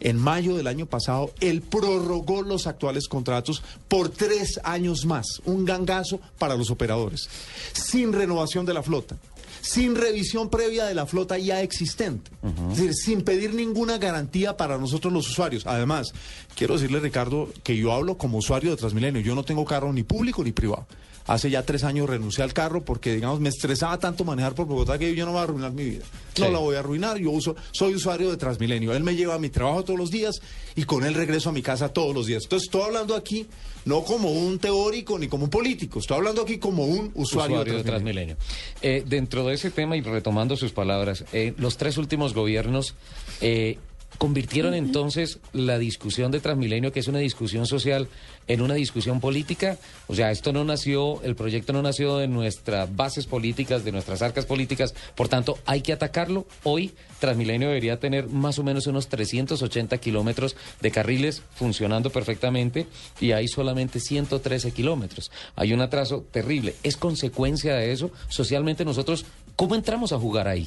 en 0.00 0.18
mayo 0.18 0.56
del 0.56 0.66
año 0.66 0.86
pasado, 0.86 1.32
él 1.40 1.62
prorrogó 1.62 2.42
los 2.42 2.66
actuales 2.66 3.08
contratos 3.08 3.62
por 3.88 4.08
tres 4.08 4.60
años 4.64 5.06
más. 5.06 5.26
Un 5.44 5.64
gangazo 5.64 6.20
para 6.38 6.56
los 6.56 6.70
operadores. 6.70 7.28
Sin 7.72 8.12
renovación 8.12 8.66
de 8.66 8.74
la 8.74 8.82
flota. 8.82 9.16
Sin 9.60 9.96
revisión 9.96 10.50
previa 10.50 10.86
de 10.86 10.94
la 10.94 11.06
flota 11.06 11.36
ya 11.36 11.62
existente. 11.62 12.30
Es 12.70 12.76
decir, 12.76 12.94
sin 12.94 13.22
pedir 13.22 13.54
ninguna 13.54 13.98
garantía 13.98 14.56
para 14.56 14.78
nosotros 14.78 15.12
los 15.12 15.28
usuarios. 15.28 15.66
Además, 15.66 16.12
quiero 16.54 16.74
decirle, 16.74 17.00
Ricardo, 17.00 17.50
que 17.64 17.76
yo 17.76 17.92
hablo 17.92 18.16
como 18.16 18.38
usuario 18.38 18.70
de 18.70 18.76
Transmilenio. 18.76 19.20
Yo 19.20 19.34
no 19.34 19.44
tengo 19.44 19.64
carro 19.64 19.92
ni 19.92 20.04
público 20.04 20.44
ni 20.44 20.52
privado. 20.52 20.86
Hace 21.28 21.50
ya 21.50 21.62
tres 21.62 21.84
años 21.84 22.08
renuncié 22.08 22.42
al 22.42 22.52
carro 22.52 22.84
porque, 22.84 23.14
digamos, 23.14 23.38
me 23.38 23.50
estresaba 23.50 23.98
tanto 23.98 24.24
manejar 24.24 24.54
por 24.54 24.66
Bogotá 24.66 24.98
que 24.98 25.14
yo 25.14 25.24
no 25.26 25.32
voy 25.32 25.40
a 25.40 25.44
arruinar 25.44 25.72
mi 25.72 25.84
vida. 25.84 26.04
No 26.38 26.46
Sí. 26.46 26.52
la 26.52 26.58
voy 26.58 26.74
a 26.76 26.78
arruinar. 26.80 27.18
Yo 27.18 27.30
uso, 27.30 27.54
soy 27.70 27.94
usuario 27.94 28.30
de 28.30 28.36
Transmilenio. 28.36 28.94
Él 28.94 29.02
me 29.04 29.14
lleva 29.14 29.34
a 29.34 29.38
mi 29.38 29.50
trabajo 29.50 29.84
todos 29.84 29.98
los 29.98 30.10
días 30.10 30.40
y 30.74 30.84
con 30.84 31.04
él 31.04 31.14
regreso 31.14 31.50
a 31.50 31.52
mi 31.52 31.62
casa 31.62 31.90
todos 31.90 32.14
los 32.14 32.26
días. 32.26 32.44
Entonces, 32.44 32.66
estoy 32.68 32.82
hablando 32.82 33.14
aquí 33.14 33.46
no 33.84 34.04
como 34.04 34.30
un 34.30 34.58
teórico 34.58 35.18
ni 35.18 35.28
como 35.28 35.44
un 35.44 35.50
político. 35.50 35.98
Estoy 35.98 36.16
hablando 36.16 36.42
aquí 36.42 36.58
como 36.58 36.84
un 36.84 37.10
usuario, 37.14 37.56
usuario 37.56 37.74
de 37.76 37.84
Transmilenio. 37.84 38.36
Eh, 38.82 39.04
dentro 39.06 39.46
de 39.46 39.54
ese 39.54 39.70
tema 39.70 39.96
y 39.96 40.00
retomando 40.00 40.56
sus 40.56 40.72
palabras, 40.72 41.24
eh, 41.32 41.54
los 41.58 41.76
tres 41.76 41.96
últimos 41.98 42.34
gobiernos 42.34 42.94
eh, 43.40 43.78
convirtieron 44.16 44.74
entonces 44.74 45.38
la 45.52 45.78
discusión 45.78 46.30
de 46.30 46.40
Transmilenio, 46.40 46.92
que 46.92 47.00
es 47.00 47.08
una 47.08 47.18
discusión 47.18 47.66
social, 47.66 48.08
en 48.48 48.62
una 48.62 48.74
discusión 48.74 49.20
política. 49.20 49.78
O 50.06 50.14
sea, 50.14 50.30
esto 50.30 50.52
no 50.52 50.64
nació, 50.64 51.22
el 51.22 51.36
proyecto 51.36 51.72
no 51.72 51.82
nació 51.82 52.16
de 52.16 52.26
nuestras 52.26 52.94
bases 52.96 53.26
políticas, 53.26 53.84
de 53.84 53.92
nuestras 53.92 54.22
arcas 54.22 54.46
políticas, 54.46 54.94
por 55.14 55.28
tanto, 55.28 55.58
hay 55.66 55.82
que 55.82 55.92
atacarlo. 55.92 56.46
Hoy 56.64 56.92
Transmilenio 57.20 57.68
debería 57.68 58.00
tener 58.00 58.28
más 58.28 58.58
o 58.58 58.64
menos 58.64 58.86
unos 58.86 59.08
380 59.08 59.98
kilómetros 59.98 60.56
de 60.80 60.90
carriles 60.90 61.42
funcionando 61.54 62.10
perfectamente 62.10 62.86
y 63.20 63.32
hay 63.32 63.46
solamente 63.48 64.00
113 64.00 64.72
kilómetros. 64.72 65.30
Hay 65.54 65.72
un 65.72 65.80
atraso 65.80 66.24
terrible. 66.30 66.74
¿Es 66.82 66.96
consecuencia 66.96 67.74
de 67.74 67.92
eso? 67.92 68.10
Socialmente 68.28 68.84
nosotros, 68.84 69.26
¿cómo 69.56 69.74
entramos 69.74 70.12
a 70.12 70.18
jugar 70.18 70.48
ahí? 70.48 70.66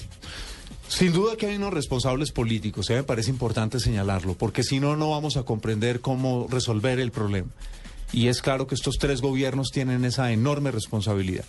Sin 0.92 1.14
duda 1.14 1.38
que 1.38 1.46
hay 1.46 1.56
unos 1.56 1.74
responsables 1.74 2.34
políticos, 2.34 2.90
mí 2.90 2.96
me 2.98 3.04
parece 3.04 3.30
importante 3.30 3.80
señalarlo, 3.80 4.34
porque 4.34 4.62
si 4.62 4.82
no, 4.82 4.98
no 4.98 5.12
vamos 5.12 5.38
a 5.38 5.44
comprender 5.44 6.02
cómo 6.02 6.48
resolver 6.52 7.00
el 7.00 7.12
problema. 7.12 7.48
Y 8.12 8.28
es 8.28 8.42
claro 8.42 8.68
que 8.68 8.76
estos 8.76 8.98
tres 9.00 9.22
gobiernos 9.22 9.70
tienen 9.72 10.04
esa 10.04 10.34
enorme 10.34 10.70
responsabilidad. 10.70 11.46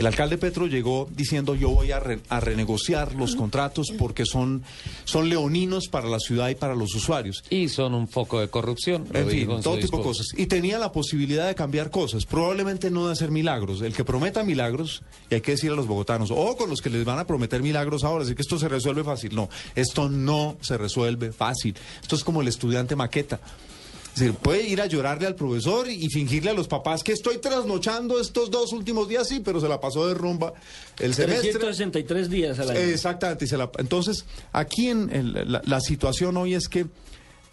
El 0.00 0.06
alcalde 0.06 0.38
Petro 0.38 0.66
llegó 0.66 1.06
diciendo 1.14 1.54
yo 1.54 1.68
voy 1.68 1.92
a, 1.92 2.00
re- 2.00 2.20
a 2.30 2.40
renegociar 2.40 3.14
los 3.14 3.36
contratos 3.36 3.88
porque 3.98 4.24
son, 4.24 4.62
son 5.04 5.28
leoninos 5.28 5.88
para 5.88 6.08
la 6.08 6.18
ciudad 6.18 6.48
y 6.48 6.54
para 6.54 6.74
los 6.74 6.94
usuarios. 6.94 7.44
Y 7.50 7.68
son 7.68 7.92
un 7.92 8.08
foco 8.08 8.40
de 8.40 8.48
corrupción. 8.48 9.02
En 9.12 9.28
fin, 9.28 9.46
todo 9.62 9.74
tipo 9.82 9.98
de 9.98 10.02
cosas. 10.04 10.28
Y 10.38 10.46
tenía 10.46 10.78
la 10.78 10.90
posibilidad 10.90 11.46
de 11.46 11.54
cambiar 11.54 11.90
cosas, 11.90 12.24
probablemente 12.24 12.90
no 12.90 13.06
de 13.08 13.12
hacer 13.12 13.30
milagros. 13.30 13.82
El 13.82 13.92
que 13.92 14.02
prometa 14.02 14.42
milagros, 14.42 15.02
y 15.28 15.34
hay 15.34 15.42
que 15.42 15.50
decir 15.50 15.70
a 15.70 15.74
los 15.74 15.86
bogotanos, 15.86 16.30
o 16.30 16.56
con 16.56 16.70
los 16.70 16.80
que 16.80 16.88
les 16.88 17.04
van 17.04 17.18
a 17.18 17.26
prometer 17.26 17.62
milagros 17.62 18.02
ahora, 18.02 18.24
así 18.24 18.34
que 18.34 18.40
esto 18.40 18.58
se 18.58 18.70
resuelve 18.70 19.04
fácil. 19.04 19.34
No, 19.34 19.50
esto 19.74 20.08
no 20.08 20.56
se 20.62 20.78
resuelve 20.78 21.30
fácil. 21.30 21.74
Esto 22.00 22.16
es 22.16 22.24
como 22.24 22.40
el 22.40 22.48
estudiante 22.48 22.96
maqueta. 22.96 23.38
Decir, 24.14 24.34
puede 24.34 24.66
ir 24.68 24.80
a 24.80 24.86
llorarle 24.86 25.26
al 25.26 25.34
profesor 25.36 25.88
y 25.88 26.08
fingirle 26.08 26.50
a 26.50 26.52
los 26.54 26.66
papás 26.68 27.02
que 27.04 27.12
estoy 27.12 27.38
trasnochando 27.38 28.20
estos 28.20 28.50
dos 28.50 28.72
últimos 28.72 29.08
días, 29.08 29.28
sí, 29.28 29.40
pero 29.40 29.60
se 29.60 29.68
la 29.68 29.80
pasó 29.80 30.06
de 30.08 30.14
rumba 30.14 30.52
el 30.98 31.14
semestre. 31.14 31.52
363 31.52 32.28
días 32.28 32.58
al 32.58 32.70
año. 32.70 32.78
Exactamente. 32.80 33.44
y 33.44 33.48
se 33.48 33.56
la- 33.56 33.70
entonces, 33.78 34.24
aquí 34.52 34.88
en, 34.88 35.14
en 35.14 35.52
la, 35.52 35.62
la 35.64 35.80
situación 35.80 36.36
hoy 36.36 36.54
es 36.54 36.68
que 36.68 36.86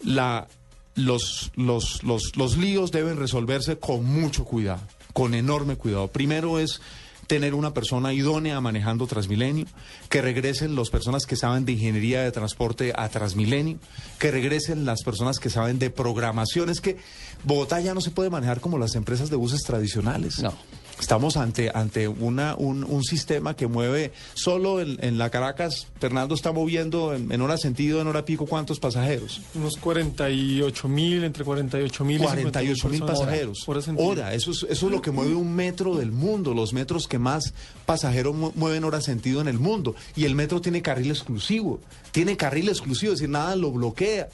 la, 0.02 0.48
los, 0.94 1.52
los, 1.54 2.02
los, 2.02 2.36
los 2.36 2.56
líos 2.56 2.90
deben 2.90 3.16
resolverse 3.18 3.78
con 3.78 4.04
mucho 4.04 4.44
cuidado, 4.44 4.82
con 5.12 5.34
enorme 5.34 5.76
cuidado. 5.76 6.08
Primero 6.08 6.58
es 6.58 6.80
tener 7.28 7.54
una 7.54 7.74
persona 7.74 8.12
idónea 8.12 8.60
manejando 8.60 9.06
Transmilenio, 9.06 9.66
que 10.08 10.22
regresen 10.22 10.74
las 10.74 10.88
personas 10.88 11.26
que 11.26 11.36
saben 11.36 11.64
de 11.64 11.72
ingeniería 11.72 12.22
de 12.22 12.32
transporte 12.32 12.92
a 12.96 13.08
Transmilenio, 13.10 13.78
que 14.18 14.30
regresen 14.30 14.86
las 14.86 15.02
personas 15.02 15.38
que 15.38 15.50
saben 15.50 15.78
de 15.78 15.90
programación. 15.90 16.70
Es 16.70 16.80
que 16.80 16.96
Bogotá 17.44 17.80
ya 17.80 17.94
no 17.94 18.00
se 18.00 18.10
puede 18.10 18.30
manejar 18.30 18.60
como 18.60 18.78
las 18.78 18.94
empresas 18.96 19.28
de 19.30 19.36
buses 19.36 19.62
tradicionales. 19.62 20.38
No. 20.40 20.54
Estamos 21.00 21.36
ante, 21.36 21.70
ante 21.72 22.08
una, 22.08 22.54
un, 22.56 22.82
un 22.84 23.04
sistema 23.04 23.54
que 23.54 23.66
mueve 23.68 24.12
solo 24.34 24.80
en, 24.80 24.98
en 25.02 25.16
la 25.16 25.30
Caracas. 25.30 25.86
Fernando 26.00 26.34
está 26.34 26.50
moviendo 26.52 27.14
en, 27.14 27.30
en 27.30 27.40
hora 27.40 27.56
sentido, 27.56 28.00
en 28.00 28.08
hora 28.08 28.24
pico, 28.24 28.46
¿cuántos 28.46 28.80
pasajeros? 28.80 29.40
Unos 29.54 29.76
48 29.76 30.88
mil, 30.88 31.24
entre 31.24 31.44
48 31.44 32.04
mil 32.04 32.16
y 32.16 32.24
48 32.24 32.88
mil 32.88 33.00
pasajeros. 33.06 33.64
Hora 34.08 34.34
eso 34.34 34.50
es, 34.50 34.66
eso 34.68 34.86
es 34.86 34.92
lo 34.92 35.00
que 35.00 35.10
mueve 35.12 35.34
un 35.34 35.54
metro 35.54 35.96
del 35.96 36.10
mundo, 36.12 36.52
los 36.52 36.72
metros 36.72 37.06
que 37.06 37.18
más 37.18 37.54
pasajeros 37.86 38.34
mu- 38.34 38.52
mueven 38.56 38.84
hora 38.84 39.00
sentido 39.00 39.40
en 39.40 39.48
el 39.48 39.58
mundo. 39.58 39.94
Y 40.16 40.24
el 40.24 40.34
metro 40.34 40.60
tiene 40.60 40.82
carril 40.82 41.10
exclusivo, 41.10 41.80
tiene 42.12 42.36
carril 42.36 42.68
exclusivo, 42.68 43.12
es 43.12 43.20
decir, 43.20 43.30
nada 43.30 43.54
lo 43.56 43.70
bloquea. 43.70 44.28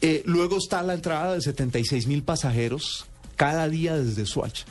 Eh, 0.00 0.22
luego 0.26 0.58
está 0.58 0.82
la 0.82 0.94
entrada 0.94 1.34
de 1.34 1.40
76 1.40 2.06
mil 2.06 2.22
pasajeros 2.22 3.06
cada 3.36 3.68
día 3.68 3.96
desde 3.96 4.26
Suacha 4.26 4.64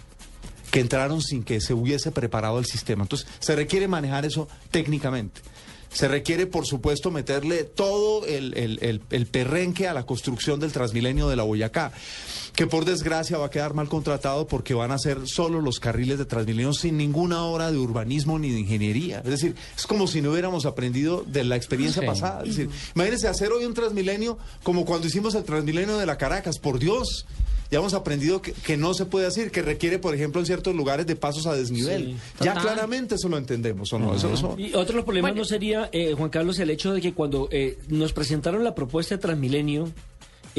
que 0.77 0.81
entraron 0.81 1.23
sin 1.23 1.41
que 1.41 1.59
se 1.59 1.73
hubiese 1.73 2.11
preparado 2.11 2.59
el 2.59 2.65
sistema. 2.67 3.01
Entonces, 3.01 3.27
se 3.39 3.55
requiere 3.55 3.87
manejar 3.87 4.25
eso 4.25 4.47
técnicamente. 4.69 5.41
Se 5.91 6.07
requiere, 6.07 6.45
por 6.45 6.67
supuesto, 6.67 7.09
meterle 7.09 7.63
todo 7.63 8.23
el, 8.27 8.55
el- 8.55 8.77
el- 8.83 9.01
el 9.09 9.25
perrenque 9.25 9.87
a 9.87 9.95
la 9.95 10.05
construcción 10.05 10.59
del 10.59 10.71
Transmilenio 10.71 11.29
de 11.29 11.35
la 11.35 11.41
Boyacá, 11.41 11.91
que 12.53 12.67
por 12.67 12.85
desgracia 12.85 13.39
va 13.39 13.47
a 13.47 13.49
quedar 13.49 13.73
mal 13.73 13.89
contratado 13.89 14.47
porque 14.47 14.75
van 14.75 14.91
a 14.91 14.99
ser 14.99 15.17
solo 15.25 15.61
los 15.61 15.79
carriles 15.79 16.19
de 16.19 16.25
Transmilenio 16.25 16.73
sin 16.73 16.95
ninguna 16.95 17.43
hora 17.45 17.71
de 17.71 17.79
urbanismo 17.79 18.37
ni 18.37 18.51
de 18.51 18.59
ingeniería. 18.59 19.19
Es 19.25 19.31
decir, 19.31 19.55
es 19.75 19.87
como 19.87 20.05
si 20.05 20.21
no 20.21 20.29
hubiéramos 20.33 20.67
aprendido 20.67 21.23
de 21.25 21.43
la 21.43 21.55
experiencia 21.55 22.03
pasada. 22.05 22.43
Es 22.43 22.49
decir, 22.55 22.69
imagínense 22.93 23.27
hacer 23.27 23.51
hoy 23.51 23.65
un 23.65 23.73
Transmilenio 23.73 24.37
como 24.61 24.85
cuando 24.85 25.07
hicimos 25.07 25.33
el 25.33 25.43
Transmilenio 25.43 25.97
de 25.97 26.05
la 26.05 26.19
Caracas, 26.19 26.59
por 26.59 26.77
Dios. 26.77 27.25
Ya 27.71 27.79
hemos 27.79 27.93
aprendido 27.93 28.41
que, 28.41 28.53
que 28.53 28.77
no 28.77 28.93
se 28.93 29.05
puede 29.05 29.25
hacer, 29.27 29.51
que 29.51 29.61
requiere, 29.61 29.99
por 29.99 30.15
ejemplo, 30.15 30.39
en 30.39 30.45
ciertos 30.45 30.73
lugares 30.75 31.05
de 31.05 31.15
pasos 31.15 31.45
a 31.47 31.53
desnivel. 31.55 32.13
Sí, 32.39 32.45
ya 32.45 32.53
claramente 32.53 33.15
eso 33.15 33.27
lo 33.29 33.37
entendemos, 33.37 33.91
¿o 33.93 33.99
no? 33.99 34.15
Eso- 34.15 34.31
eso- 34.33 34.55
Y 34.57 34.67
otro 34.73 34.85
de 34.85 34.93
los 34.93 35.05
problemas 35.05 35.31
Bueno. 35.31 35.41
no 35.41 35.45
sería, 35.45 35.89
eh, 35.91 36.13
Juan 36.17 36.29
Carlos, 36.29 36.57
el 36.59 36.69
hecho 36.69 36.93
de 36.93 37.01
que 37.01 37.13
cuando 37.13 37.49
eh, 37.51 37.77
nos 37.89 38.13
presentaron 38.13 38.63
la 38.63 38.73
propuesta 38.75 39.15
de 39.15 39.21
Transmilenio, 39.21 39.91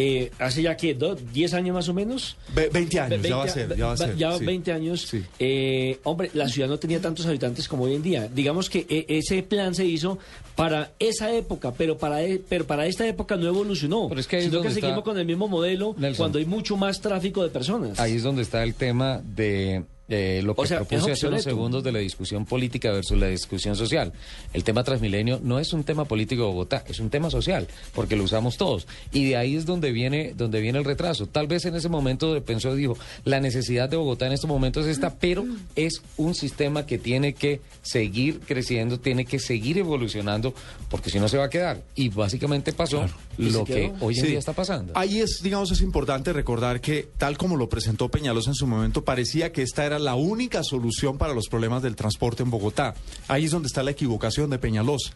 eh, 0.01 0.31
hace 0.39 0.63
ya 0.63 0.77
que, 0.77 0.95
¿do- 0.95 1.17
¿10 1.17 1.53
años 1.55 1.75
más 1.75 1.89
o 1.89 1.93
menos? 1.95 2.37
Ve- 2.55 2.71
20 2.73 3.01
años, 3.01 3.21
ya 3.23 3.37
va 3.37 3.43
a 3.43 3.47
20 3.47 3.61
ser, 3.69 3.77
ya 3.77 3.87
va 3.87 3.93
a 3.93 3.97
ser. 3.97 4.17
Ya 4.17 4.39
sí. 4.39 4.45
20 4.45 4.73
años. 4.73 5.01
Sí. 5.03 5.25
Eh, 5.41 5.99
hombre, 6.05 6.31
la 6.35 6.49
ciudad 6.49 6.69
no 6.69 6.79
tenía 6.79 7.01
tantos 7.01 7.27
habitantes 7.27 7.67
como 7.67 7.83
hoy 7.85 7.95
en 7.95 8.03
día. 8.03 8.29
Digamos 8.33 8.71
que 8.71 8.87
eh, 8.89 9.07
ese 9.09 9.43
plan 9.43 9.75
se 9.75 9.85
hizo 9.85 10.19
para 10.55 10.93
esa 11.01 11.33
época, 11.35 11.73
pero 11.73 11.99
para, 11.99 12.23
e- 12.23 12.41
pero 12.49 12.65
para 12.65 12.87
esta 12.87 13.07
época 13.09 13.37
no 13.37 13.47
evolucionó. 13.49 14.07
Pero 14.09 14.21
es 14.21 14.27
que 14.29 14.37
ahí 14.37 14.45
es 14.45 14.51
sino 14.51 14.63
que 14.63 14.71
seguimos 14.71 15.03
con 15.03 15.19
el 15.19 15.27
mismo 15.27 15.49
modelo 15.49 15.95
Nelson. 15.99 16.17
cuando 16.25 16.39
hay 16.39 16.45
mucho 16.47 16.77
más 16.77 17.01
tráfico 17.01 17.43
de 17.43 17.49
personas. 17.51 17.99
Ahí 17.99 18.15
es 18.15 18.23
donde 18.23 18.43
está 18.43 18.63
el 18.63 18.75
tema 18.75 19.21
de 19.25 19.83
eh, 20.09 20.41
lo 20.45 20.55
que 20.55 20.63
O 20.63 20.67
sea, 20.67 20.79
propuse 20.85 21.13
hace 21.13 21.27
unos 21.29 21.43
segundos 21.43 21.85
de 21.85 21.93
la 21.93 21.99
discusión 21.99 22.45
política 22.47 22.91
versus 22.91 23.19
la 23.19 23.27
discusión 23.29 23.77
social. 23.77 24.13
El 24.53 24.65
tema 24.65 24.83
Transmilenio 24.85 25.41
no 25.43 25.59
es 25.59 25.73
un 25.73 25.85
tema 25.85 26.05
político 26.07 26.43
de 26.43 26.49
Bogotá, 26.49 26.85
es 26.89 26.99
un 27.01 27.11
tema 27.11 27.31
social, 27.31 27.69
porque 27.95 28.17
lo 28.17 28.25
usamos 28.25 28.57
todos. 28.57 28.87
Y 29.13 29.27
de 29.29 29.37
ahí 29.37 29.57
es 29.57 29.67
donde 29.67 29.93
viene, 29.93 30.33
donde 30.37 30.61
viene 30.61 30.79
el 30.79 30.85
retraso. 30.85 31.27
Tal 31.27 31.47
vez 31.47 31.65
en 31.67 31.75
ese 31.75 31.89
momento 31.89 32.33
de- 32.35 32.41
pensó 32.41 32.75
y 32.75 32.79
dijo, 32.81 32.97
la 33.25 33.41
necesidad 33.41 33.89
de 33.89 33.97
Bogotá 33.97 34.27
en 34.27 34.33
estos 34.33 34.49
momentos 34.49 34.87
es 34.87 34.93
esta, 34.93 35.15
pero 35.19 35.45
es 35.77 36.01
un 36.17 36.35
sistema 36.35 36.87
que 36.87 36.99
tiene 36.99 37.35
que 37.35 37.61
seguir 37.83 38.41
creciendo, 38.41 38.99
tiene 39.01 39.25
que 39.25 39.39
seguir 39.39 39.79
evolucionando, 39.79 40.55
porque 40.91 41.11
si 41.11 41.19
no 41.21 41.29
se 41.29 41.37
va 41.37 41.45
a 41.45 41.51
quedar. 41.51 41.83
Y 41.95 42.09
básicamente 42.09 42.73
pasó 42.73 43.05
¿Y 43.37 43.47
se 43.47 43.51
lo 43.53 43.65
que 43.65 43.93
hoy 44.01 44.15
en 44.17 44.21
Sí. 44.23 44.27
día 44.29 44.39
está 44.39 44.53
pasando. 44.53 44.93
Ahí 44.97 45.21
es, 45.21 45.41
digamos, 45.43 45.71
es 45.71 45.81
importante 45.81 46.33
recordar 46.33 46.81
que, 46.81 47.09
tal 47.19 47.37
como 47.37 47.57
lo 47.57 47.69
presentó 47.69 48.09
Peñalosa 48.09 48.51
en 48.51 48.55
su 48.55 48.67
momento, 48.67 49.05
parecía 49.05 49.53
que 49.53 49.63
esta 49.63 49.85
era 49.85 49.98
la 49.99 50.15
única 50.15 50.63
solución 50.63 51.19
para 51.19 51.35
los 51.35 51.49
problemas 51.49 51.83
del 51.83 51.97
transporte 51.97 52.43
en 52.43 52.51
Bogotá. 52.51 52.95
Ahí 53.29 53.45
es 53.45 53.51
donde 53.51 53.67
está 53.67 53.83
la 53.83 53.91
equivocación 53.91 54.51
de 54.51 54.59
Peñalosa. 54.59 55.13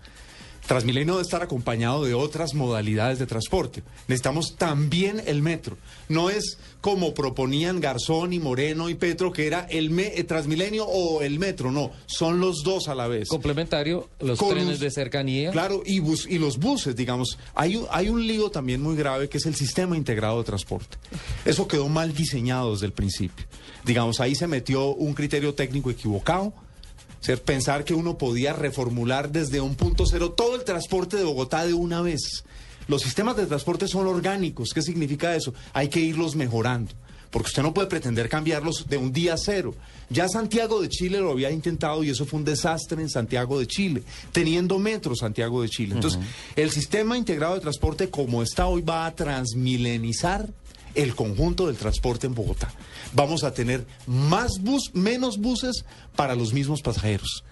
Transmilenio 0.66 1.14
debe 1.14 1.22
estar 1.22 1.42
acompañado 1.42 2.04
de 2.04 2.14
otras 2.14 2.54
modalidades 2.54 3.18
de 3.18 3.26
transporte. 3.26 3.82
Necesitamos 4.06 4.54
también 4.56 5.20
el 5.26 5.42
metro. 5.42 5.76
No 6.08 6.30
es 6.30 6.56
como 6.80 7.14
proponían 7.14 7.80
Garzón 7.80 8.32
y 8.32 8.38
Moreno 8.38 8.88
y 8.88 8.94
Petro, 8.94 9.32
que 9.32 9.46
era 9.46 9.66
el 9.70 9.90
me- 9.90 10.16
eh, 10.18 10.24
Transmilenio 10.24 10.86
o 10.86 11.20
el 11.22 11.38
metro. 11.40 11.70
No, 11.72 11.90
son 12.06 12.38
los 12.40 12.62
dos 12.62 12.88
a 12.88 12.94
la 12.94 13.08
vez. 13.08 13.28
Complementario, 13.28 14.08
los 14.20 14.38
Con 14.38 14.50
trenes 14.54 14.78
de 14.80 14.90
cercanía. 14.90 15.50
Claro, 15.50 15.82
y, 15.84 15.98
bus, 15.98 16.26
y 16.30 16.38
los 16.38 16.58
buses, 16.58 16.94
digamos. 16.94 17.38
Hay, 17.54 17.76
un- 17.76 17.86
hay 17.90 18.08
un 18.08 18.24
lío 18.26 18.50
también 18.50 18.80
muy 18.82 18.94
grave 18.96 19.28
que 19.28 19.38
es 19.38 19.46
el 19.46 19.54
sistema 19.56 19.96
integrado 19.96 20.38
de 20.38 20.44
transporte. 20.44 20.96
Eso 21.44 21.66
quedó 21.66 21.88
mal 21.88 22.14
diseñado 22.14 22.72
desde 22.72 22.86
el 22.86 22.92
principio. 22.92 23.44
Digamos, 23.84 24.20
ahí 24.20 24.34
se 24.36 24.46
metió 24.46 24.94
un 24.94 25.12
criterio 25.14 25.54
técnico 25.54 25.90
equivocado. 25.90 26.52
Ser, 27.22 27.40
pensar 27.40 27.84
que 27.84 27.94
uno 27.94 28.18
podía 28.18 28.52
reformular 28.52 29.30
desde 29.30 29.60
un 29.60 29.74
punto 29.74 30.04
cero 30.06 30.32
todo 30.32 30.56
el 30.56 30.64
transporte 30.64 31.16
de 31.16 31.24
Bogotá 31.24 31.64
de 31.64 31.72
una 31.72 32.02
vez. 32.02 32.44
Los 32.88 33.02
sistemas 33.02 33.36
de 33.36 33.46
transporte 33.46 33.88
son 33.88 34.06
orgánicos. 34.06 34.70
¿Qué 34.74 34.82
significa 34.82 35.34
eso? 35.34 35.54
Hay 35.72 35.88
que 35.88 36.00
irlos 36.00 36.34
mejorando. 36.36 36.92
Porque 37.30 37.46
usted 37.46 37.62
no 37.62 37.72
puede 37.72 37.88
pretender 37.88 38.28
cambiarlos 38.28 38.86
de 38.88 38.98
un 38.98 39.10
día 39.10 39.34
a 39.34 39.38
cero. 39.38 39.74
Ya 40.10 40.28
Santiago 40.28 40.82
de 40.82 40.90
Chile 40.90 41.18
lo 41.18 41.30
había 41.30 41.50
intentado 41.50 42.04
y 42.04 42.10
eso 42.10 42.26
fue 42.26 42.40
un 42.40 42.44
desastre 42.44 43.00
en 43.00 43.08
Santiago 43.08 43.58
de 43.58 43.66
Chile, 43.66 44.02
teniendo 44.32 44.78
metro 44.78 45.16
Santiago 45.16 45.62
de 45.62 45.70
Chile. 45.70 45.94
Entonces, 45.94 46.20
el 46.56 46.70
sistema 46.70 47.16
integrado 47.16 47.54
de 47.54 47.60
transporte 47.60 48.10
como 48.10 48.42
está 48.42 48.66
hoy 48.66 48.82
va 48.82 49.06
a 49.06 49.14
transmilenizar 49.14 50.50
el 50.94 51.14
conjunto 51.14 51.66
del 51.66 51.76
transporte 51.76 52.26
en 52.26 52.34
Bogotá. 52.34 52.72
Vamos 53.12 53.44
a 53.44 53.52
tener 53.52 53.84
más 54.06 54.60
bus, 54.60 54.90
menos 54.94 55.38
buses 55.38 55.84
para 56.16 56.34
los 56.34 56.52
mismos 56.52 56.82
pasajeros. 56.82 57.44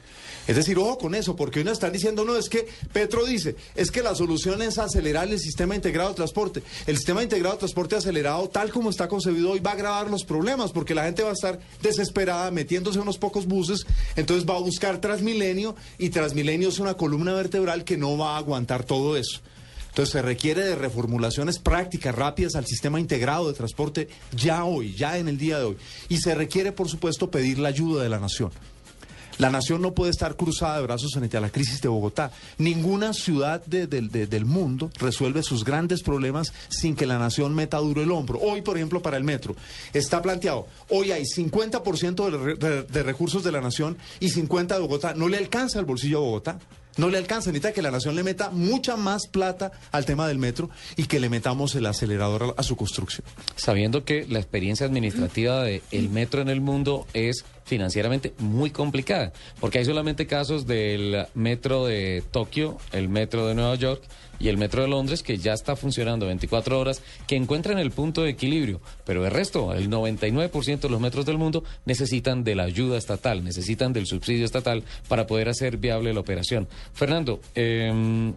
Es 0.46 0.56
decir, 0.56 0.78
ojo 0.78 0.98
con 0.98 1.14
eso, 1.14 1.36
porque 1.36 1.60
hoy 1.60 1.64
nos 1.64 1.74
están 1.74 1.92
diciendo, 1.92 2.24
no, 2.24 2.36
es 2.36 2.48
que 2.48 2.66
Petro 2.92 3.24
dice, 3.24 3.56
es 3.76 3.90
que 3.90 4.02
la 4.02 4.14
solución 4.14 4.62
es 4.62 4.78
acelerar 4.78 5.28
el 5.28 5.38
sistema 5.38 5.76
integrado 5.76 6.08
de 6.08 6.16
transporte. 6.16 6.62
El 6.86 6.96
sistema 6.96 7.22
integrado 7.22 7.54
de 7.54 7.60
transporte 7.60 7.94
acelerado, 7.94 8.48
tal 8.48 8.72
como 8.72 8.90
está 8.90 9.06
concebido 9.06 9.50
hoy, 9.52 9.60
va 9.60 9.70
a 9.70 9.74
agravar 9.74 10.10
los 10.10 10.24
problemas, 10.24 10.72
porque 10.72 10.94
la 10.94 11.04
gente 11.04 11.22
va 11.22 11.30
a 11.30 11.34
estar 11.34 11.60
desesperada 11.82 12.50
metiéndose 12.50 12.96
en 12.98 13.02
unos 13.02 13.18
pocos 13.18 13.46
buses, 13.46 13.86
entonces 14.16 14.48
va 14.48 14.56
a 14.56 14.60
buscar 14.60 15.00
Transmilenio, 15.00 15.76
y 15.98 16.08
Transmilenio 16.08 16.70
es 16.70 16.78
una 16.78 16.94
columna 16.94 17.32
vertebral 17.32 17.84
que 17.84 17.96
no 17.96 18.18
va 18.18 18.34
a 18.34 18.38
aguantar 18.38 18.82
todo 18.84 19.16
eso. 19.16 19.40
Entonces 19.90 20.12
se 20.12 20.22
requiere 20.22 20.64
de 20.64 20.74
reformulaciones 20.74 21.58
prácticas, 21.58 22.14
rápidas 22.14 22.54
al 22.54 22.66
sistema 22.66 22.98
integrado 22.98 23.48
de 23.48 23.54
transporte 23.54 24.08
ya 24.34 24.64
hoy, 24.64 24.94
ya 24.94 25.18
en 25.18 25.28
el 25.28 25.36
día 25.38 25.58
de 25.58 25.64
hoy. 25.66 25.76
Y 26.08 26.18
se 26.18 26.34
requiere, 26.34 26.72
por 26.72 26.88
supuesto, 26.88 27.30
pedir 27.30 27.58
la 27.58 27.68
ayuda 27.68 28.02
de 28.02 28.08
la 28.08 28.18
nación. 28.18 28.50
La 29.38 29.48
nación 29.48 29.80
no 29.80 29.94
puede 29.94 30.10
estar 30.10 30.36
cruzada 30.36 30.76
de 30.76 30.82
brazos 30.82 31.12
frente 31.14 31.34
a 31.38 31.40
la 31.40 31.48
crisis 31.48 31.80
de 31.80 31.88
Bogotá. 31.88 32.30
Ninguna 32.58 33.14
ciudad 33.14 33.64
de- 33.64 33.86
de- 33.86 34.02
de- 34.02 34.26
del 34.26 34.44
mundo 34.44 34.90
resuelve 34.98 35.42
sus 35.42 35.64
grandes 35.64 36.02
problemas 36.02 36.52
sin 36.68 36.94
que 36.94 37.06
la 37.06 37.18
nación 37.18 37.54
meta 37.54 37.78
duro 37.78 38.02
el 38.02 38.10
hombro. 38.10 38.38
Hoy, 38.38 38.60
por 38.60 38.76
ejemplo, 38.76 39.00
para 39.00 39.16
el 39.16 39.24
metro, 39.24 39.56
está 39.94 40.20
planteado, 40.20 40.66
hoy 40.90 41.12
hay 41.12 41.24
50% 41.24 42.30
de, 42.30 42.36
re- 42.36 42.56
de- 42.56 42.82
de 42.82 43.02
recursos 43.02 43.42
de 43.42 43.50
la 43.52 43.62
nación 43.62 43.96
y 44.20 44.28
50% 44.28 44.74
de 44.74 44.80
Bogotá. 44.82 45.14
No 45.14 45.26
le 45.26 45.38
alcanza 45.38 45.78
el 45.78 45.86
bolsillo 45.86 46.20
Bogotá. 46.20 46.58
No 46.96 47.08
le 47.08 47.18
alcanza, 47.18 47.50
necesita 47.50 47.72
que 47.72 47.82
la 47.82 47.90
nación 47.90 48.16
le 48.16 48.22
meta 48.22 48.50
mucha 48.50 48.96
más 48.96 49.26
plata 49.26 49.72
al 49.92 50.04
tema 50.04 50.28
del 50.28 50.38
metro 50.38 50.70
y 50.96 51.04
que 51.04 51.20
le 51.20 51.28
metamos 51.28 51.74
el 51.74 51.86
acelerador 51.86 52.54
a, 52.56 52.62
su 52.62 52.76
construcción. 52.76 53.24
sabiendo 53.56 54.04
que 54.04 54.26
la 54.28 54.38
experiencia 54.38 54.86
administrativa 54.86 55.62
del 55.62 55.82
el 55.90 56.08
metro 56.08 56.40
en 56.42 56.48
el 56.48 56.60
mundo 56.60 57.06
es 57.14 57.44
financieramente 57.70 58.34
muy 58.38 58.70
complicada, 58.70 59.32
porque 59.60 59.78
hay 59.78 59.84
solamente 59.84 60.26
casos 60.26 60.66
del 60.66 61.26
metro 61.34 61.86
de 61.86 62.24
Tokio, 62.32 62.78
el 62.90 63.08
metro 63.08 63.46
de 63.46 63.54
Nueva 63.54 63.76
York 63.76 64.02
y 64.40 64.48
el 64.48 64.58
metro 64.58 64.82
de 64.82 64.88
Londres 64.88 65.22
que 65.22 65.38
ya 65.38 65.52
está 65.52 65.76
funcionando 65.76 66.26
24 66.26 66.80
horas, 66.80 67.00
que 67.28 67.36
encuentran 67.36 67.78
el 67.78 67.92
punto 67.92 68.22
de 68.22 68.30
equilibrio, 68.30 68.80
pero 69.06 69.24
el 69.24 69.30
resto, 69.30 69.72
el 69.72 69.88
99% 69.88 70.80
de 70.80 70.88
los 70.88 71.00
metros 71.00 71.26
del 71.26 71.38
mundo 71.38 71.62
necesitan 71.84 72.42
de 72.42 72.56
la 72.56 72.64
ayuda 72.64 72.98
estatal, 72.98 73.44
necesitan 73.44 73.92
del 73.92 74.06
subsidio 74.06 74.44
estatal 74.44 74.82
para 75.06 75.28
poder 75.28 75.48
hacer 75.48 75.76
viable 75.76 76.12
la 76.12 76.20
operación. 76.20 76.66
Fernando, 76.92 77.40
eh, 77.54 78.32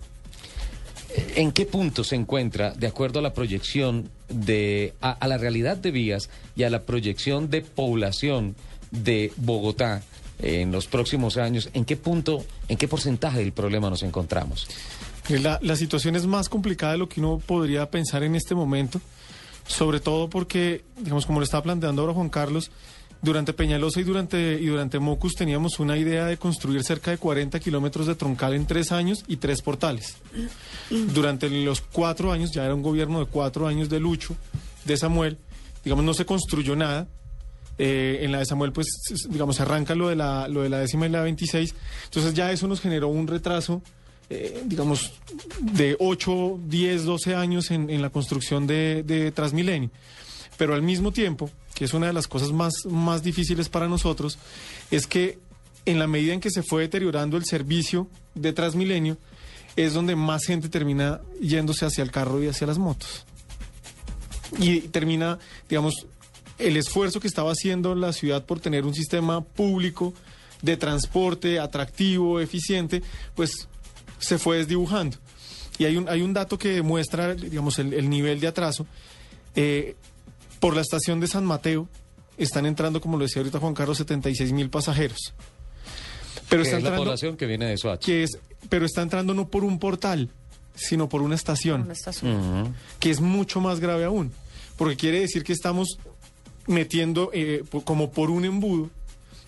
¿En 1.35 1.51
qué 1.51 1.67
punto 1.67 2.03
se 2.03 2.15
encuentra, 2.15 2.71
de 2.71 2.87
acuerdo 2.87 3.19
a 3.19 3.21
la 3.21 3.33
proyección 3.33 4.09
de, 4.29 4.95
a 4.99 5.27
la 5.27 5.37
realidad 5.37 5.77
de 5.77 5.91
vías 5.91 6.31
y 6.55 6.63
a 6.63 6.71
la 6.71 6.83
proyección 6.83 7.51
de 7.51 7.61
población 7.61 8.55
de 8.93 9.33
Bogotá 9.37 10.03
en 10.39 10.71
los 10.71 10.87
próximos 10.87 11.37
años, 11.37 11.69
¿en 11.73 11.85
qué 11.85 11.97
punto, 11.97 12.45
en 12.67 12.77
qué 12.77 12.87
porcentaje 12.87 13.39
del 13.39 13.51
problema 13.51 13.89
nos 13.89 14.03
encontramos? 14.03 14.67
La, 15.29 15.59
la 15.61 15.75
situación 15.75 16.15
es 16.15 16.25
más 16.25 16.49
complicada 16.49 16.93
de 16.93 16.97
lo 16.99 17.09
que 17.09 17.21
uno 17.21 17.39
podría 17.39 17.89
pensar 17.89 18.23
en 18.23 18.35
este 18.35 18.55
momento, 18.55 18.99
sobre 19.67 19.99
todo 19.99 20.29
porque, 20.29 20.83
digamos, 20.97 21.25
como 21.25 21.39
lo 21.39 21.45
estaba 21.45 21.63
planteando 21.63 22.01
ahora 22.01 22.13
Juan 22.13 22.29
Carlos, 22.29 22.71
durante 23.23 23.53
Peñalosa 23.53 24.01
y 24.01 24.03
durante, 24.03 24.59
y 24.61 24.65
durante 24.65 24.99
Mocus 24.99 25.33
teníamos 25.33 25.79
una 25.79 25.97
idea 25.97 26.25
de 26.25 26.37
construir 26.37 26.83
cerca 26.83 27.09
de 27.09 27.17
40 27.17 27.57
kilómetros 27.61 28.05
de 28.05 28.15
troncal 28.15 28.53
en 28.53 28.67
tres 28.67 28.91
años 28.91 29.23
y 29.27 29.37
tres 29.37 29.61
portales. 29.61 30.17
Durante 30.89 31.49
los 31.49 31.79
cuatro 31.79 32.33
años, 32.33 32.51
ya 32.51 32.65
era 32.65 32.75
un 32.75 32.83
gobierno 32.83 33.19
de 33.19 33.25
cuatro 33.25 33.65
años 33.65 33.87
de 33.87 34.01
Lucho, 34.01 34.35
de 34.83 34.97
Samuel, 34.97 35.37
digamos, 35.85 36.03
no 36.03 36.13
se 36.13 36.25
construyó 36.25 36.75
nada. 36.75 37.07
Eh, 37.77 38.19
en 38.21 38.31
la 38.31 38.39
de 38.39 38.45
Samuel, 38.45 38.71
pues, 38.71 38.87
digamos, 39.29 39.59
arranca 39.59 39.95
lo 39.95 40.09
de, 40.09 40.15
la, 40.15 40.47
lo 40.47 40.61
de 40.61 40.69
la 40.69 40.79
décima 40.79 41.07
y 41.07 41.09
la 41.09 41.21
26. 41.21 41.73
Entonces 42.05 42.33
ya 42.33 42.51
eso 42.51 42.67
nos 42.67 42.81
generó 42.81 43.07
un 43.07 43.27
retraso, 43.27 43.81
eh, 44.29 44.63
digamos, 44.65 45.13
de 45.59 45.95
8, 45.99 46.59
10, 46.65 47.05
12 47.05 47.35
años 47.35 47.71
en, 47.71 47.89
en 47.89 48.01
la 48.01 48.09
construcción 48.09 48.67
de, 48.67 49.03
de 49.03 49.31
Transmilenio. 49.31 49.89
Pero 50.57 50.75
al 50.75 50.83
mismo 50.83 51.11
tiempo, 51.11 51.49
que 51.73 51.85
es 51.85 51.93
una 51.93 52.07
de 52.07 52.13
las 52.13 52.27
cosas 52.27 52.51
más, 52.51 52.73
más 52.85 53.23
difíciles 53.23 53.69
para 53.69 53.87
nosotros, 53.87 54.37
es 54.91 55.07
que 55.07 55.39
en 55.85 55.99
la 55.99 56.07
medida 56.07 56.33
en 56.33 56.39
que 56.39 56.51
se 56.51 56.63
fue 56.63 56.83
deteriorando 56.83 57.37
el 57.37 57.45
servicio 57.45 58.07
de 58.35 58.53
Transmilenio, 58.53 59.17
es 59.75 59.93
donde 59.93 60.15
más 60.15 60.45
gente 60.45 60.69
termina 60.69 61.21
yéndose 61.41 61.85
hacia 61.85 62.03
el 62.03 62.11
carro 62.11 62.41
y 62.43 62.47
hacia 62.47 62.67
las 62.67 62.77
motos. 62.77 63.25
Y 64.59 64.81
termina, 64.81 65.39
digamos, 65.67 66.05
el 66.67 66.77
esfuerzo 66.77 67.19
que 67.19 67.27
estaba 67.27 67.51
haciendo 67.51 67.95
la 67.95 68.13
ciudad 68.13 68.45
por 68.45 68.59
tener 68.59 68.85
un 68.85 68.93
sistema 68.93 69.41
público 69.41 70.13
de 70.61 70.77
transporte 70.77 71.59
atractivo, 71.59 72.39
eficiente, 72.39 73.01
pues 73.35 73.67
se 74.19 74.37
fue 74.37 74.57
desdibujando. 74.57 75.17
Y 75.77 75.85
hay 75.85 75.97
un, 75.97 76.07
hay 76.07 76.21
un 76.21 76.33
dato 76.33 76.57
que 76.57 76.69
demuestra, 76.69 77.33
digamos, 77.35 77.79
el, 77.79 77.93
el 77.93 78.09
nivel 78.09 78.39
de 78.39 78.47
atraso. 78.47 78.85
Eh, 79.55 79.95
por 80.59 80.75
la 80.75 80.81
estación 80.81 81.19
de 81.19 81.27
San 81.27 81.45
Mateo 81.45 81.87
están 82.37 82.65
entrando, 82.65 83.01
como 83.01 83.17
lo 83.17 83.23
decía 83.25 83.41
ahorita 83.41 83.59
Juan 83.59 83.73
Carlos, 83.73 83.97
76 83.97 84.51
mil 84.53 84.69
pasajeros. 84.69 85.33
Pero 86.49 86.61
Que 86.63 86.67
está 86.69 86.77
es 86.77 86.83
la 86.83 86.89
entrando, 86.89 87.03
población 87.03 87.37
que 87.37 87.45
viene 87.45 87.65
de 87.65 87.77
Soacha. 87.77 88.05
que 88.05 88.23
es, 88.23 88.37
pero 88.69 88.85
está 88.85 89.01
entrando 89.01 89.33
no 89.33 89.47
por 89.47 89.63
un 89.63 89.79
portal, 89.79 90.29
sino 90.75 91.09
por 91.09 91.21
una 91.21 91.35
estación 91.35 91.81
Una 91.83 91.93
estación. 91.93 92.75
Que 92.99 93.09
es 93.11 93.19
mucho 93.19 93.59
más 93.59 93.79
grave 93.79 94.05
aún, 94.05 94.31
porque 94.77 94.95
quiere 94.95 95.19
decir 95.19 95.43
que 95.43 95.53
estamos 95.53 95.97
metiendo 96.67 97.29
eh, 97.33 97.63
como 97.83 98.11
por 98.11 98.29
un 98.29 98.45
embudo 98.45 98.89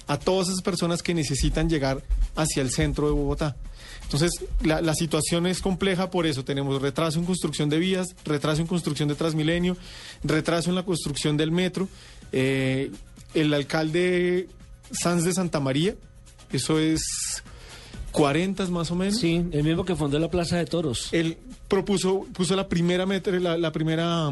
a 0.08 0.18
todas 0.18 0.50
esas 0.50 0.62
personas 0.62 1.02
que 1.02 1.14
necesitan 1.14 1.70
llegar 1.70 2.04
hacia 2.36 2.62
el 2.62 2.72
centro 2.72 3.08
de 3.08 3.14
Bogotá. 3.14 3.56
Entonces, 4.04 4.32
la, 4.62 4.82
la 4.82 4.94
situación 4.94 5.48
es 5.48 5.62
compleja 5.62 6.12
por 6.12 6.28
eso. 6.28 6.46
Tenemos 6.46 6.80
retraso 6.82 7.18
en 7.18 7.26
construcción 7.26 7.70
de 7.70 7.80
vías, 7.80 8.16
retraso 8.24 8.62
en 8.62 8.68
construcción 8.68 9.10
de 9.10 9.16
Transmilenio, 9.16 9.78
retraso 10.24 10.70
en 10.70 10.76
la 10.76 10.84
construcción 10.84 11.38
del 11.38 11.52
metro. 11.52 11.88
Eh, 12.32 12.92
el 13.34 13.54
alcalde 13.54 14.48
Sanz 14.92 15.24
de 15.24 15.34
Santa 15.34 15.60
María, 15.60 15.96
eso 16.52 16.80
es 16.80 17.02
40 18.12 18.68
más 18.68 18.92
o 18.92 18.96
menos. 18.96 19.20
Sí, 19.20 19.44
el 19.52 19.64
mismo 19.64 19.86
que 19.86 19.96
fundó 19.96 20.20
la 20.20 20.30
Plaza 20.30 20.58
de 20.58 20.66
Toros. 20.66 21.10
Él 21.12 21.38
propuso, 21.68 22.28
puso 22.34 22.56
la 22.56 22.70
primera 22.70 23.06
metro, 23.06 23.38
la, 23.40 23.58
la 23.58 23.72
primera 23.72 24.30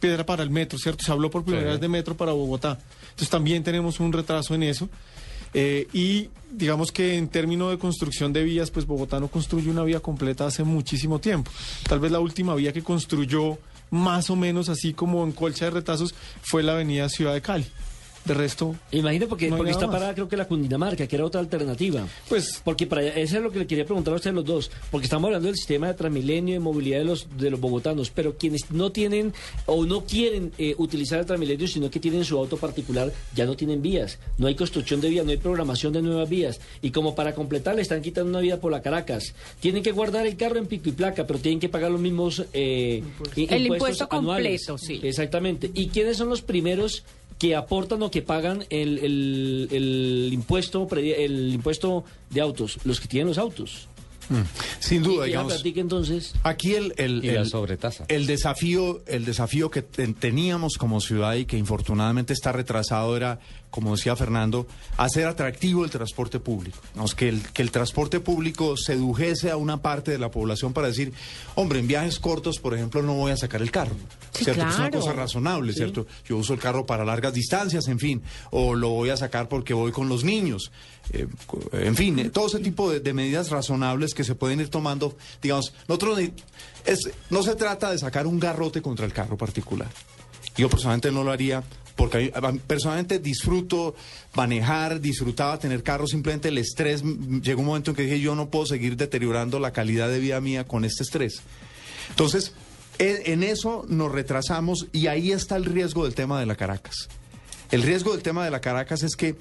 piedra 0.00 0.24
para 0.26 0.42
el 0.42 0.50
metro, 0.50 0.78
¿cierto? 0.78 1.04
Se 1.04 1.12
habló 1.12 1.30
por 1.30 1.44
primera 1.44 1.64
Sí. 1.66 1.70
vez 1.72 1.80
de 1.80 1.88
metro 1.88 2.16
para 2.16 2.32
Bogotá. 2.32 2.78
Entonces 3.02 3.28
también 3.30 3.62
tenemos 3.62 4.00
un 4.00 4.12
retraso 4.12 4.54
en 4.54 4.62
eso. 4.64 4.88
Eh, 5.56 5.86
y 5.92 6.30
digamos 6.50 6.90
que 6.90 7.16
en 7.16 7.28
términos 7.28 7.70
de 7.70 7.78
construcción 7.78 8.32
de 8.32 8.42
vías, 8.42 8.70
pues 8.70 8.86
Bogotá 8.86 9.20
no 9.20 9.28
construye 9.28 9.70
una 9.70 9.84
vía 9.84 10.00
completa 10.00 10.46
hace 10.46 10.64
muchísimo 10.64 11.20
tiempo. 11.20 11.50
Tal 11.88 12.00
vez 12.00 12.10
la 12.10 12.18
última 12.20 12.54
vía 12.56 12.72
que 12.72 12.82
construyó 12.82 13.58
más 13.90 14.30
o 14.30 14.36
menos 14.36 14.68
así 14.68 14.92
como 14.94 15.22
en 15.22 15.30
colcha 15.30 15.66
de 15.66 15.70
retazos 15.70 16.14
fue 16.42 16.64
la 16.64 16.72
avenida 16.72 17.08
Ciudad 17.08 17.34
de 17.34 17.40
Cali. 17.42 17.66
De 18.24 18.32
resto, 18.34 18.74
Imagino 18.90 19.28
porque, 19.28 19.50
No 19.50 19.56
porque 19.58 19.72
está 19.72 19.86
más. 19.86 19.96
parada 19.96 20.14
creo 20.14 20.28
que 20.28 20.36
la 20.36 20.46
Cundinamarca, 20.48 21.06
que 21.06 21.16
era 21.16 21.26
otra 21.26 21.40
alternativa. 21.40 22.06
pues 22.28 22.60
Porque 22.64 22.86
para 22.86 23.02
eso 23.06 23.36
es 23.36 23.42
lo 23.42 23.50
que 23.50 23.58
le 23.58 23.66
quería 23.66 23.84
preguntar 23.84 24.14
a 24.14 24.16
ustedes 24.16 24.34
los 24.34 24.44
dos, 24.46 24.70
porque 24.90 25.04
estamos 25.04 25.28
hablando 25.28 25.46
del 25.48 25.56
sistema 25.56 25.88
de 25.88 25.94
Transmilenio, 25.94 26.54
de 26.54 26.60
movilidad 26.60 26.98
de 27.00 27.04
los 27.04 27.26
de 27.36 27.50
los 27.50 27.60
bogotanos, 27.60 28.10
pero 28.10 28.36
quienes 28.38 28.70
no 28.70 28.90
tienen 28.92 29.34
o 29.66 29.84
no 29.84 30.04
quieren 30.06 30.52
eh, 30.56 30.74
utilizar 30.78 31.20
el 31.20 31.26
Transmilenio, 31.26 31.68
sino 31.68 31.90
que 31.90 32.00
tienen 32.00 32.24
su 32.24 32.38
auto 32.38 32.56
particular, 32.56 33.12
ya 33.34 33.44
no 33.44 33.56
tienen 33.56 33.82
vías, 33.82 34.18
no 34.38 34.46
hay 34.46 34.54
construcción 34.54 35.00
de 35.02 35.10
vías, 35.10 35.24
no 35.26 35.30
hay 35.32 35.36
programación 35.36 35.92
de 35.92 36.00
nuevas 36.02 36.28
vías, 36.28 36.60
y 36.80 36.90
como 36.92 37.14
para 37.14 37.34
completar 37.34 37.74
le 37.76 37.82
están 37.82 38.00
quitando 38.00 38.30
una 38.30 38.40
vía 38.40 38.58
por 38.60 38.72
la 38.72 38.80
Caracas, 38.80 39.34
tienen 39.60 39.82
que 39.82 39.92
guardar 39.92 40.26
el 40.26 40.36
carro 40.36 40.58
en 40.58 40.66
pico 40.66 40.88
y 40.88 40.92
placa, 40.92 41.26
pero 41.26 41.38
tienen 41.38 41.60
que 41.60 41.68
pagar 41.68 41.90
los 41.90 42.00
mismos 42.00 42.42
eh, 42.54 43.02
i- 43.36 43.46
El 43.50 43.62
impuestos 43.66 44.00
impuesto 44.00 44.08
anuales. 44.10 44.66
completo, 44.66 44.78
sí. 44.78 45.00
Exactamente. 45.06 45.70
¿Y 45.74 45.88
quiénes 45.88 46.16
son 46.16 46.30
los 46.30 46.40
primeros 46.42 47.04
que 47.38 47.54
aportan 47.56 48.02
o 48.02 48.10
que 48.10 48.22
pagan 48.22 48.64
el, 48.70 48.98
el- 48.98 49.68
el 49.70 50.30
impuesto 50.32 50.86
el 50.96 51.52
impuesto 51.54 52.04
de 52.30 52.40
autos? 52.40 52.78
Los 52.84 53.00
que 53.00 53.08
tienen 53.08 53.28
los 53.28 53.38
autos. 53.38 53.88
Sin 54.78 55.02
Y- 55.02 55.04
duda, 55.04 55.26
y 55.26 55.30
digamos. 55.30 55.52
platique 55.52 55.80
entonces. 55.80 56.34
Aquí 56.44 56.74
el, 56.74 56.94
el, 56.96 57.22
el- 57.24 58.26
desafío, 58.26 59.02
el 59.06 59.24
desafío 59.26 59.70
que 59.70 59.82
ten- 59.82 60.14
teníamos 60.14 60.74
como 60.78 61.00
ciudad 61.02 61.34
y 61.34 61.44
que 61.44 61.58
infortunadamente 61.58 62.32
está 62.32 62.50
retrasado 62.52 63.16
era, 63.18 63.38
como 63.74 63.96
decía 63.96 64.14
Fernando, 64.14 64.68
hacer 64.98 65.26
atractivo 65.26 65.84
el 65.84 65.90
transporte 65.90 66.38
público. 66.38 66.78
Que, 67.16 67.28
el, 67.28 67.42
que 67.42 67.60
el 67.60 67.72
transporte 67.72 68.20
público 68.20 68.76
sedujese 68.76 69.50
a 69.50 69.56
una 69.56 69.82
parte 69.82 70.12
de 70.12 70.18
la 70.18 70.30
población 70.30 70.72
para 70.72 70.86
decir, 70.86 71.12
hombre, 71.56 71.80
en 71.80 71.88
viajes 71.88 72.20
cortos, 72.20 72.60
por 72.60 72.74
ejemplo, 72.74 73.02
no 73.02 73.14
voy 73.14 73.32
a 73.32 73.36
sacar 73.36 73.62
el 73.62 73.72
carro. 73.72 73.96
Sí, 74.30 74.44
¿Cierto? 74.44 74.62
Que 74.62 74.68
es 74.68 74.76
una 74.76 74.90
claro. 74.90 75.00
cosa 75.00 75.12
razonable, 75.12 75.72
¿cierto? 75.72 76.06
Yo 76.24 76.36
uso 76.36 76.54
el 76.54 76.60
carro 76.60 76.86
para 76.86 77.04
largas 77.04 77.34
distancias, 77.34 77.88
en 77.88 77.98
fin, 77.98 78.22
o 78.52 78.76
lo 78.76 78.90
voy 78.90 79.10
a 79.10 79.16
sacar 79.16 79.48
porque 79.48 79.74
voy 79.74 79.90
con 79.90 80.08
los 80.08 80.22
niños. 80.22 80.70
Eh, 81.12 81.26
en 81.72 81.96
fin, 81.96 82.16
eh, 82.20 82.30
todo 82.30 82.46
ese 82.46 82.60
tipo 82.60 82.92
de, 82.92 83.00
de 83.00 83.12
medidas 83.12 83.50
razonables 83.50 84.14
que 84.14 84.22
se 84.22 84.36
pueden 84.36 84.60
ir 84.60 84.68
tomando, 84.68 85.16
digamos, 85.42 85.74
nosotros 85.88 86.20
es, 86.86 87.10
no 87.28 87.42
se 87.42 87.56
trata 87.56 87.90
de 87.90 87.98
sacar 87.98 88.28
un 88.28 88.38
garrote 88.38 88.80
contra 88.80 89.04
el 89.04 89.12
carro 89.12 89.36
particular. 89.36 89.88
Yo 90.56 90.70
personalmente 90.70 91.10
no 91.10 91.24
lo 91.24 91.32
haría 91.32 91.64
porque 91.96 92.32
personalmente 92.66 93.18
disfruto 93.18 93.94
manejar, 94.34 95.00
disfrutaba 95.00 95.58
tener 95.58 95.82
carro, 95.82 96.06
simplemente 96.06 96.48
el 96.48 96.58
estrés, 96.58 97.02
llegó 97.42 97.60
un 97.60 97.66
momento 97.66 97.92
en 97.92 97.96
que 97.96 98.02
dije 98.02 98.20
yo 98.20 98.34
no 98.34 98.50
puedo 98.50 98.66
seguir 98.66 98.96
deteriorando 98.96 99.60
la 99.60 99.72
calidad 99.72 100.08
de 100.08 100.18
vida 100.18 100.40
mía 100.40 100.64
con 100.64 100.84
este 100.84 101.04
estrés. 101.04 101.42
Entonces, 102.10 102.52
e- 102.98 103.22
en 103.26 103.42
eso 103.42 103.84
nos 103.88 104.10
retrasamos 104.10 104.86
y 104.92 105.06
ahí 105.06 105.32
está 105.32 105.56
el 105.56 105.64
riesgo 105.64 106.04
del 106.04 106.14
tema 106.14 106.40
de 106.40 106.46
la 106.46 106.56
Caracas. 106.56 107.08
El 107.70 107.82
riesgo 107.82 108.12
del 108.12 108.22
tema 108.22 108.44
de 108.44 108.50
la 108.50 108.60
Caracas 108.60 109.02
es 109.02 109.16
que 109.16 109.36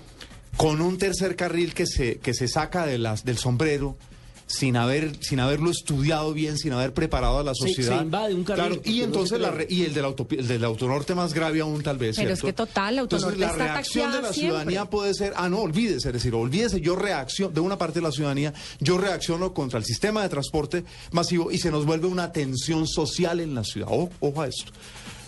con 0.57 0.81
un 0.81 0.97
tercer 0.97 1.35
carril 1.35 1.73
que 1.73 1.87
se, 1.87 2.17
que 2.17 2.33
se 2.33 2.47
saca 2.47 2.85
de 2.85 2.97
las, 2.99 3.25
del 3.25 3.37
sombrero, 3.37 3.97
sin 4.45 4.75
haber 4.77 5.11
sin 5.23 5.39
haberlo 5.39 5.71
estudiado 5.71 6.33
bien, 6.33 6.57
sin 6.57 6.73
haber 6.73 6.93
preparado 6.93 7.39
a 7.39 7.43
la 7.43 7.53
sociedad. 7.55 7.97
se 7.97 8.03
invade 8.03 8.33
un 8.33 8.43
carril, 8.43 8.65
Claro, 8.65 8.81
y 8.85 9.01
entonces 9.01 9.39
la 9.39 9.51
re- 9.51 9.67
y 9.69 9.83
el 9.83 9.93
del, 9.93 10.05
el 10.37 10.47
del 10.47 10.63
autonorte 10.63 11.15
más 11.15 11.33
grave 11.33 11.61
aún 11.61 11.81
tal 11.81 11.97
vez. 11.97 12.15
Pero 12.17 12.33
es 12.33 12.41
que 12.41 12.53
total, 12.53 12.95
la 12.97 13.01
Entonces 13.03 13.25
autonorte 13.29 13.45
la 13.45 13.51
está 13.63 13.73
reacción 13.73 14.11
de 14.11 14.21
la 14.21 14.33
siempre. 14.33 14.41
ciudadanía 14.41 14.85
puede 14.85 15.13
ser, 15.13 15.33
ah 15.35 15.49
no, 15.49 15.59
olvídese, 15.61 16.09
es 16.09 16.13
decir, 16.13 16.35
olvídese, 16.35 16.81
yo 16.81 16.95
reacciono, 16.95 17.53
de 17.53 17.61
una 17.61 17.77
parte 17.77 17.99
de 17.99 18.03
la 18.05 18.11
ciudadanía, 18.11 18.53
yo 18.79 18.97
reacciono 18.97 19.53
contra 19.53 19.79
el 19.79 19.85
sistema 19.85 20.21
de 20.23 20.29
transporte 20.29 20.83
masivo 21.11 21.51
y 21.51 21.57
se 21.57 21.71
nos 21.71 21.85
vuelve 21.85 22.07
una 22.07 22.31
tensión 22.31 22.87
social 22.87 23.39
en 23.39 23.55
la 23.55 23.63
ciudad. 23.63 23.87
O- 23.91 24.09
ojo 24.19 24.41
a 24.41 24.47
esto. 24.47 24.71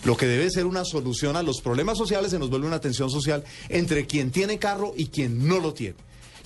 Lo 0.04 0.16
que 0.16 0.26
debe 0.26 0.48
ser 0.50 0.66
una 0.66 0.84
solución 0.84 1.34
a 1.36 1.42
los 1.42 1.60
problemas 1.60 1.98
sociales 1.98 2.30
se 2.30 2.38
nos 2.38 2.48
vuelve 2.48 2.66
una 2.68 2.80
tensión 2.80 3.10
social 3.10 3.42
entre 3.68 4.06
quien 4.06 4.30
tiene 4.30 4.58
carro 4.58 4.94
y 4.96 5.06
quien 5.06 5.48
no 5.48 5.58
lo 5.58 5.74
tiene. 5.74 5.96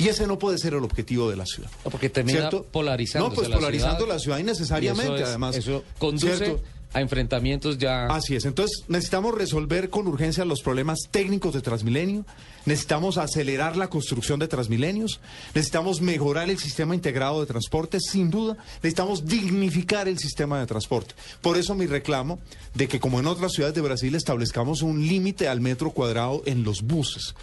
Y 0.00 0.08
ese 0.08 0.26
no 0.26 0.38
puede 0.38 0.58
ser 0.58 0.72
el 0.74 0.82
objetivo 0.82 1.30
de 1.30 1.36
la 1.36 1.44
ciudad. 1.46 1.70
No, 1.84 1.90
porque 1.90 2.08
termina 2.08 2.48
polarizando 2.72 3.28
No, 3.28 3.34
pues 3.34 3.48
polarizando 3.48 4.06
la 4.06 4.18
ciudad 4.18 4.38
innecesariamente, 4.38 5.12
Y 5.12 5.14
eso 5.14 5.22
es- 5.22 5.28
además. 5.28 5.56
Eso 5.56 5.84
conduce 5.98 6.36
¿Cierto? 6.38 6.62
a 6.92 7.00
enfrentamientos 7.02 7.78
ya. 7.78 8.06
Así 8.06 8.34
es, 8.34 8.46
entonces 8.46 8.82
necesitamos 8.88 9.34
resolver 9.34 9.90
con 9.90 10.08
urgencia 10.08 10.44
los 10.44 10.60
problemas 10.62 10.98
técnicos 11.10 11.54
de 11.54 11.60
Transmilenio, 11.60 12.24
necesitamos 12.66 13.16
acelerar 13.16 13.76
la 13.76 13.88
construcción 13.88 14.40
de 14.40 14.48
Transmilenios, 14.48 15.20
necesitamos 15.54 16.00
mejorar 16.00 16.50
el 16.50 16.58
sistema 16.58 16.94
integrado 16.96 17.38
de 17.40 17.46
transporte, 17.46 18.00
sin 18.00 18.30
duda, 18.30 18.56
necesitamos 18.82 19.24
dignificar 19.26 20.08
el 20.08 20.18
sistema 20.18 20.58
de 20.58 20.66
transporte. 20.66 21.14
Por 21.42 21.56
eso 21.58 21.74
mi 21.76 21.86
reclamo 21.86 22.40
de 22.74 22.88
que 22.88 22.98
como 22.98 23.20
en 23.20 23.26
otras 23.28 23.52
ciudades 23.52 23.74
de 23.76 23.82
Brasil 23.82 24.14
establezcamos 24.16 24.82
un 24.82 25.06
límite 25.06 25.46
al 25.46 25.60
metro 25.60 25.90
cuadrado 25.92 26.42
en 26.46 26.64
los 26.64 26.80
buses. 26.82 27.34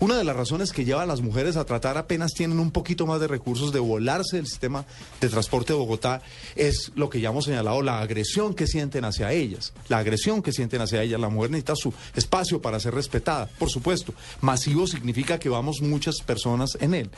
Una 0.00 0.16
de 0.18 0.24
las 0.24 0.36
razones 0.36 0.72
que 0.72 0.84
lleva 0.84 1.02
a 1.02 1.06
las 1.06 1.20
mujeres 1.20 1.56
a 1.56 1.64
tratar 1.64 1.96
apenas 1.96 2.32
tienen 2.32 2.58
un 2.58 2.70
poquito 2.70 3.06
más 3.06 3.20
de 3.20 3.28
recursos 3.28 3.72
de 3.72 3.78
volarse 3.78 4.36
del 4.36 4.46
sistema 4.46 4.84
de 5.20 5.28
transporte 5.28 5.72
de 5.72 5.78
Bogotá 5.78 6.20
es 6.56 6.90
lo 6.94 7.08
que 7.08 7.20
ya 7.20 7.30
hemos 7.30 7.44
señalado, 7.44 7.80
la 7.82 8.00
agresión 8.00 8.54
que 8.54 8.66
sienten 8.66 9.04
hacia 9.04 9.32
ellas, 9.32 9.72
la 9.88 9.98
agresión 9.98 10.42
que 10.42 10.52
sienten 10.52 10.80
hacia 10.80 11.02
ellas. 11.02 11.20
La 11.20 11.28
mujer 11.28 11.50
necesita 11.50 11.76
su 11.76 11.94
espacio 12.14 12.60
para 12.60 12.80
ser 12.80 12.94
respetada, 12.94 13.48
por 13.58 13.70
supuesto. 13.70 14.14
Masivo 14.40 14.86
significa 14.86 15.38
que 15.38 15.48
vamos 15.48 15.80
muchas 15.80 16.20
personas 16.20 16.76
en 16.80 16.94
él. 16.94 17.10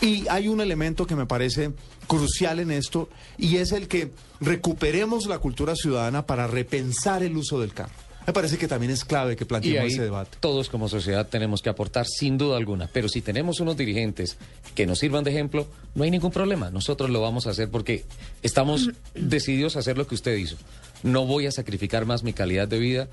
Y 0.00 0.26
hay 0.28 0.48
un 0.48 0.60
elemento 0.60 1.06
que 1.06 1.16
me 1.16 1.26
parece 1.26 1.72
crucial 2.06 2.58
en 2.60 2.70
esto 2.70 3.08
y 3.36 3.56
es 3.56 3.72
el 3.72 3.86
que 3.86 4.12
recuperemos 4.40 5.26
la 5.26 5.38
cultura 5.38 5.74
ciudadana 5.74 6.26
para 6.26 6.46
repensar 6.46 7.22
el 7.22 7.36
uso 7.36 7.60
del 7.60 7.74
carro. 7.74 8.09
Me 8.30 8.34
parece 8.34 8.58
que 8.58 8.68
también 8.68 8.92
es 8.92 9.04
clave 9.04 9.34
que 9.34 9.42
Y 9.42 9.46
planteemos 9.48 9.82
ahí 9.82 9.90
ese 9.90 10.02
debate. 10.02 10.38
todos 10.38 10.68
como 10.68 10.88
sociedad 10.88 11.26
tenemos 11.26 11.62
que 11.62 11.68
aportar 11.68 12.06
sin 12.06 12.38
duda 12.38 12.56
alguna. 12.56 12.88
Pero 12.92 13.08
si 13.08 13.22
tenemos 13.22 13.58
unos 13.58 13.76
dirigentes 13.76 14.36
que 14.76 14.86
nos 14.86 15.00
sirvan 15.00 15.24
de 15.24 15.32
ejemplo, 15.32 15.66
no 15.96 16.04
hay 16.04 16.12
ningún 16.12 16.30
problema. 16.30 16.70
Nosotros 16.70 17.10
lo 17.10 17.20
vamos 17.20 17.48
a 17.48 17.50
hacer 17.50 17.70
porque 17.70 18.04
estamos 18.44 18.90
decididos 19.16 19.74
a 19.74 19.80
hacer 19.80 19.98
lo 19.98 20.06
que 20.06 20.14
usted 20.14 20.36
hizo. 20.36 20.54
No 21.02 21.26
voy 21.26 21.46
a 21.46 21.50
sacrificar 21.50 22.06
más 22.06 22.22
mi 22.22 22.32
calidad 22.32 22.68
de 22.68 22.78
vida 22.78 23.08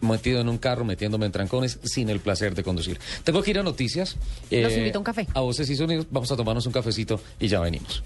metido 0.00 0.40
en 0.40 0.48
un 0.48 0.56
carro, 0.56 0.86
metiéndome 0.86 1.26
en 1.26 1.32
trancones, 1.32 1.78
sin 1.82 2.08
el 2.08 2.20
placer 2.20 2.54
de 2.54 2.62
conducir. 2.62 2.98
Tengo 3.22 3.42
que 3.42 3.50
ir 3.50 3.58
a 3.58 3.62
noticias. 3.62 4.16
Los 4.50 4.72
Eh, 4.72 4.78
invito 4.78 4.96
a 4.96 5.00
un 5.00 5.04
café. 5.04 5.26
A 5.34 5.40
voces 5.40 5.68
y 5.68 5.76
sonidos. 5.76 6.06
Vamos 6.10 6.32
a 6.32 6.36
tomarnos 6.36 6.64
un 6.64 6.72
cafecito 6.72 7.20
y 7.38 7.48
ya 7.48 7.60
venimos. 7.60 8.02